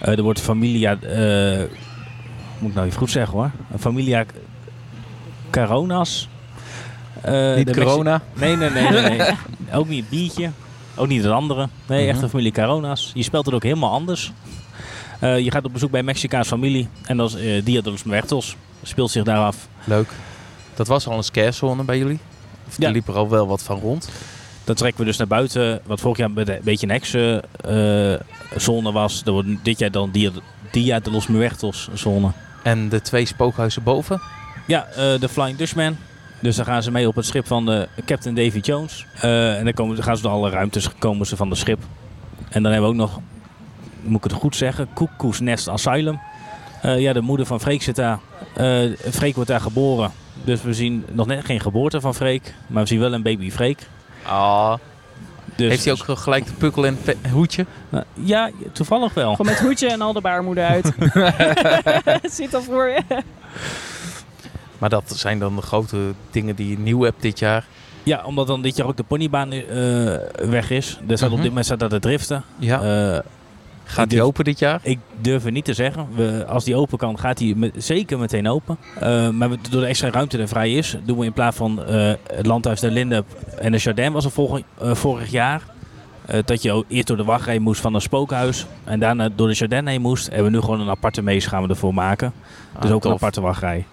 [0.00, 0.90] Eh, er wordt Familia...
[1.00, 1.58] eh,
[2.58, 3.50] moet ik nou even goed zeggen hoor.
[3.78, 4.24] Familia
[5.50, 6.28] Caronas.
[7.20, 8.20] Eh, Niet de corona?
[8.34, 8.88] Nee, nee, nee.
[8.90, 9.20] nee, nee.
[9.78, 10.50] ook niet het biertje.
[10.94, 11.68] Ook niet het andere.
[11.86, 12.10] Nee, Mhm.
[12.10, 13.10] echt de familie Caronas.
[13.14, 14.32] Je speelt het ook helemaal anders.
[15.20, 16.88] Eh, je gaat op bezoek bij een Mexicaans familie.
[17.06, 18.56] En dat is eh, Dia de los Muertos.
[18.82, 19.68] Speelt zich daar af.
[19.84, 20.08] Leuk.
[20.78, 22.18] Dat was al een scarezone bij jullie?
[22.68, 22.90] Of Ja.
[22.90, 24.08] liep er al wel wat van rond?
[24.64, 25.80] Dan trekken we dus naar buiten.
[25.86, 29.22] Wat vorig jaar een beetje een heksen-zone was.
[29.22, 30.30] Dat wordt dit jaar dan Dia,
[30.70, 32.30] Dia de los Muertos zone.
[32.62, 34.20] En de twee spookhuizen boven?
[34.66, 35.96] Ja, eh, de Flying Dutchman.
[36.40, 39.06] Dus dan gaan ze mee op het schip van de Captain Davy Jones.
[39.20, 41.78] Eh, en dan komen, dan gaan ze door alle ruimtes komen ze van de schip.
[42.48, 43.20] En dan hebben we ook nog,
[44.02, 46.20] moet ik het goed zeggen, Cuckoo's Nest Asylum.
[46.82, 48.18] Eh, ja, de moeder van Freek zit daar.
[48.54, 50.10] Eh Freek wordt daar geboren.
[50.44, 52.54] Dus we zien nog net geen geboorte van Freek.
[52.66, 53.78] Maar we zien wel een baby Freek.
[54.22, 54.74] Ah.
[55.56, 57.66] Dus, Heeft hij ook gelijk de pukkel en pe- hoedje?
[57.88, 59.30] Nou, ja, toevallig wel.
[59.34, 60.92] Gewoon met hoedje en al de baarmoeder uit.
[62.36, 63.00] Zit al voor je.
[64.78, 65.98] Maar dat zijn dan de grote
[66.30, 67.64] dingen die je nieuw hebt dit jaar.
[68.02, 69.62] Ja, omdat dan dit jaar ook de ponybaan eh,
[70.48, 70.98] weg is.
[71.08, 71.36] Er staat op Mhm.
[71.40, 72.44] dit moment staat dat het driften.
[72.58, 72.80] Ja.
[73.14, 73.18] Eh,
[73.90, 74.80] Gaat die open dit jaar?
[74.82, 76.06] Ik durf het niet te zeggen.
[76.14, 78.76] We, als die open kan, gaat die me- zeker meteen open.
[79.00, 82.12] Eh, maar door de extra ruimte er vrij is, doen we in plaats van eh,
[82.32, 83.24] het landhuis de Linde
[83.58, 85.62] en de Jardin was er vorig, eh, vorig jaar.
[86.44, 89.86] dat je eerst door de wachtrij moest van een spookhuis en daarna door de Jardin
[89.86, 90.26] heen moest.
[90.28, 92.32] En we nu gewoon een aparte mees gaan we ervoor maken.
[92.80, 93.84] Dus Ah, ook een aparte wachtrij.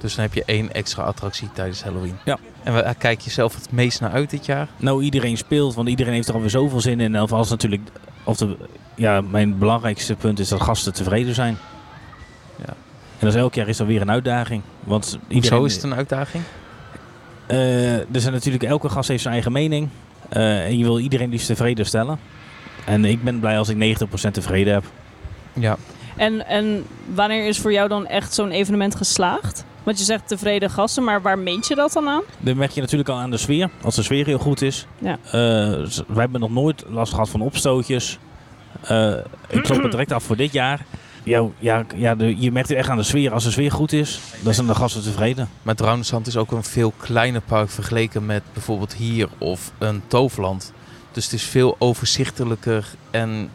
[0.00, 2.16] Dus dan heb je één extra attractie tijdens Halloween.
[2.24, 2.38] Ja.
[2.62, 4.68] En waar kijk je zelf het meest naar uit dit jaar?
[4.76, 7.14] Nou, iedereen speelt, want iedereen heeft er alweer zoveel zin in.
[7.14, 7.82] En als natuurlijk,
[8.24, 8.56] of de,
[8.94, 11.58] ja, mijn belangrijkste punt is dat gasten tevreden zijn.
[12.58, 12.74] Ja.
[13.18, 14.62] En dus elk jaar is er weer een uitdaging.
[14.84, 16.42] Want iedereen, is het een uitdaging?
[17.46, 19.88] Eh, er zijn natuurlijk, elke gast heeft zijn eigen mening.
[20.28, 22.18] Eh, en je wil iedereen liefst tevreden stellen.
[22.86, 24.84] En ik ben blij als ik 90% tevreden heb.
[25.52, 25.76] Ja.
[26.16, 29.64] En, en wanneer is voor jou dan echt zo'n evenement geslaagd?
[29.82, 32.22] Want je zegt tevreden gasten, maar waar meet je dat dan aan?
[32.38, 33.70] Dan merk je natuurlijk al aan de sfeer.
[33.82, 34.86] Als de sfeer heel goed is.
[34.98, 35.18] Ja.
[35.24, 35.32] Eh,
[36.06, 38.18] wij hebben nog nooit last gehad van opstootjes.
[38.80, 39.14] Eh,
[39.48, 40.84] ik klop het direct af voor dit jaar.
[41.22, 43.32] Ja, ja, ja de, je merkt het echt aan de sfeer.
[43.32, 45.48] Als de sfeer goed is, dan zijn de gasten tevreden.
[45.62, 50.72] Maar Drouwensand is ook een veel kleiner park vergeleken met bijvoorbeeld hier of een Toverland.
[51.12, 53.50] Dus het is veel overzichtelijker en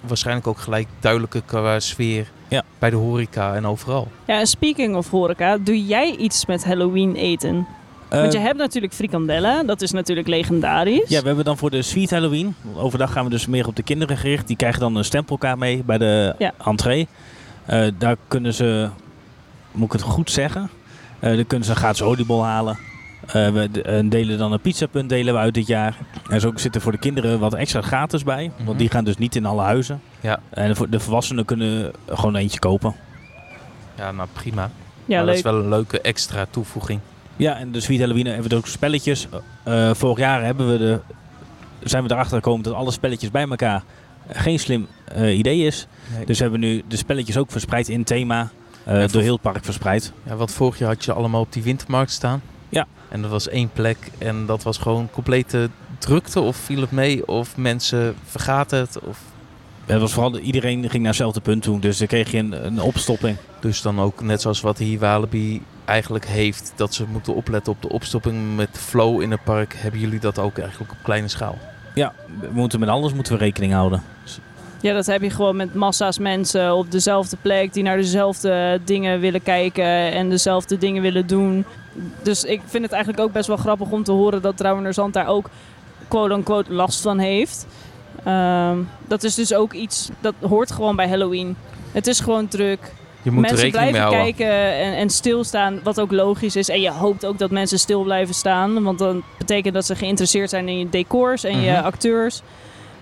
[0.00, 2.62] waarschijnlijk ook gelijk duidelijker qua sfeer Ja.
[2.78, 4.08] bij de horeca en overal.
[4.26, 7.66] Ja, en speaking of horeca, doe jij iets met Halloween eten?
[8.08, 11.08] Want je Eh, hebt natuurlijk frikandellen, dat is natuurlijk legendarisch.
[11.08, 12.54] Ja, we hebben dan voor de Sweet Halloween.
[12.76, 14.46] Overdag gaan we dus meer op de kinderen gericht.
[14.46, 16.52] Die krijgen dan een stempelkaart mee bij de Ja.
[16.64, 17.06] entree.
[17.64, 18.88] Eh, daar kunnen ze
[19.72, 20.70] moet ik het goed zeggen.
[21.18, 22.78] Eh dan kunnen ze een gratis oliebol halen.
[23.26, 25.96] Eh, we eh, delen dan een pizzapunt delen we uit dit jaar.
[26.28, 28.50] En zo zitten voor de kinderen wat extra gratis bij.
[28.56, 28.64] Mhm.
[28.64, 30.00] Want die gaan dus niet in alle huizen.
[30.20, 30.38] Ja.
[30.50, 32.94] En voor de volwassenen kunnen gewoon eentje kopen.
[33.94, 34.70] Ja, nou prima.
[35.04, 37.00] Ja, maar dat is wel een leuke extra toevoeging.
[37.36, 39.26] Ja, en de Sweet Halloween hebben we ook spelletjes.
[39.62, 41.00] Eh, vorig jaar hebben we de,
[41.84, 43.82] zijn we erachter gekomen dat alle spelletjes bij elkaar
[44.32, 45.86] geen slim eh, idee is.
[46.16, 46.26] Nee.
[46.26, 48.48] Dus hebben we nu de spelletjes ook verspreid in thema.
[48.84, 50.12] eh, Ja, door heel het park verspreid.
[50.22, 52.42] Ja, want vorig jaar had je ze allemaal op die wintermarkt staan.
[52.68, 52.86] Ja.
[53.08, 56.40] En er was één plek en dat was gewoon complete drukte.
[56.40, 57.28] Of viel het mee?
[57.28, 58.98] Of mensen vergaten het?
[59.02, 59.18] Of...
[59.86, 61.80] Het was vooral, de- iedereen ging naar hetzelfde punt toe.
[61.80, 63.36] Dus dan kreeg je een, een opstopping.
[63.60, 66.72] Dus dan ook net zoals wat hier Walibi eigenlijk heeft.
[66.76, 69.74] Dat ze moeten opletten op de opstopping met flow in het park.
[69.76, 71.58] Hebben jullie dat ook eigenlijk op kleine schaal?
[71.94, 74.02] Ja, we moeten met alles moeten we rekening houden.
[74.80, 79.20] Ja, dat heb je gewoon met massa's mensen op dezelfde plek die naar dezelfde dingen
[79.20, 81.64] willen kijken en dezelfde dingen willen doen.
[82.22, 85.26] Dus ik vind het eigenlijk ook best wel grappig om te horen dat Trouwenerzand daar
[85.26, 85.50] ook
[86.08, 87.66] quote-unquote last van heeft.
[88.24, 88.78] Ehm,
[89.08, 91.56] dat is dus ook iets, dat hoort gewoon bij Halloween.
[91.92, 92.92] Het is gewoon druk.
[93.22, 96.68] Je moet mensen blijven kijken en, en stilstaan, wat ook logisch is.
[96.68, 100.50] En je hoopt ook dat mensen stil blijven staan, want dan betekent dat ze geïnteresseerd
[100.50, 101.84] zijn in je decors en je Mhm.
[101.84, 102.42] acteurs.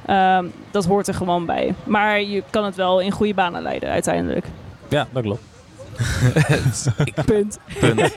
[0.06, 1.74] Ehm, dat hoort er gewoon bij.
[1.84, 4.46] Maar je kan het wel in goede banen leiden uiteindelijk.
[4.88, 5.42] Ja, dat klopt.
[7.26, 7.58] Punt.
[7.78, 8.00] Punt.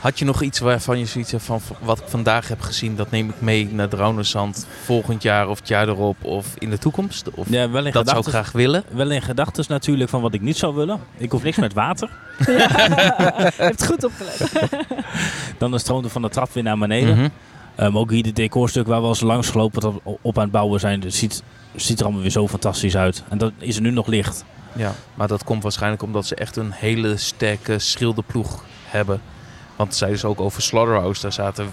[0.00, 3.10] Had je nog iets waarvan je zoiets hebt van wat ik vandaag heb gezien, dat
[3.10, 7.30] neem ik mee naar Drouwnerzand volgend jaar of het jaar erop of in de toekomst?
[7.34, 8.32] Of Ja, wel in dat zou ik gedachten.
[8.32, 8.84] graag willen.
[8.92, 11.00] Wel in gedachten natuurlijk van wat ik niet zou willen.
[11.16, 12.08] Ik hoef niks met water.
[12.46, 14.52] Je hebt goed opgelet.
[15.58, 17.32] Dan stroomde van de trap weer naar beneden.
[17.80, 20.52] Um, ook hier dit decorstuk waar we al zo langs gelopen op, op aan het
[20.52, 21.00] bouwen zijn.
[21.00, 21.42] Het ziet,
[21.74, 23.22] ziet er allemaal weer zo fantastisch uit.
[23.28, 24.44] En dat is er nu nog licht.
[24.76, 29.20] Ja, maar dat komt waarschijnlijk omdat ze echt een hele sterke schilderploeg hebben.
[29.76, 31.22] Want zeiden ze ook over Slaughterhouse.
[31.22, 31.68] Daar zaten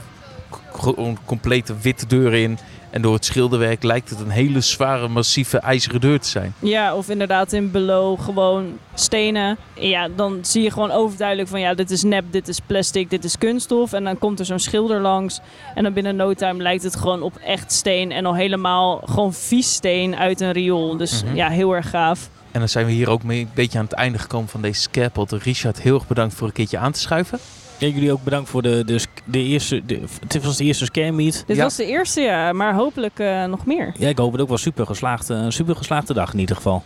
[1.25, 2.57] complete witte deuren in.
[2.89, 6.53] En door het schilderwerk lijkt het een hele zware, massieve ijzeren deur te zijn.
[6.59, 9.57] Ja, of inderdaad in below gewoon stenen.
[9.73, 13.23] Ja, dan zie je gewoon overduidelijk van ja, dit is nep, dit is plastic, dit
[13.23, 13.93] is kunststof.
[13.93, 15.39] En dan komt er zo'n schilder langs.
[15.75, 18.11] En dan binnen no time lijkt het gewoon op echt steen.
[18.11, 20.97] En al helemaal gewoon vies steen uit een riool.
[20.97, 21.35] Dus Mhm.
[21.35, 22.29] ja, heel erg gaaf.
[22.59, 24.81] En dan zijn we hier ook mee een beetje aan het einde gekomen van deze
[24.81, 25.31] scarepot.
[25.31, 27.39] Richard, heel erg bedankt voor een keertje aan te schuiven.
[27.77, 29.85] Ja, jullie ook bedankt voor de, de, de eerste.
[29.85, 31.43] De, het was de eerste scare meet.
[31.47, 31.63] Dit Ja.
[31.63, 33.93] was de eerste, ja, maar hopelijk eh, nog meer.
[33.97, 35.29] Ja, ik hoop het ook wel super geslaagd.
[35.29, 36.83] Een super geslaagde dag in ieder geval.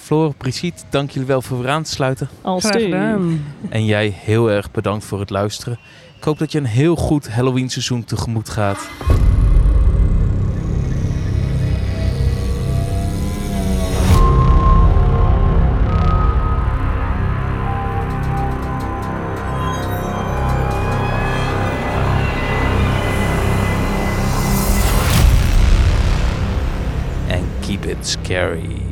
[0.00, 2.28] Floor, Brigitte, dank jullie wel voor weer aan te sluiten.
[2.82, 3.44] Gedaan.
[3.68, 5.78] En jij heel erg bedankt voor het luisteren.
[6.16, 8.88] Ik hoop dat je een heel goed Halloween seizoen tegemoet gaat.
[27.98, 28.87] And keep it scary.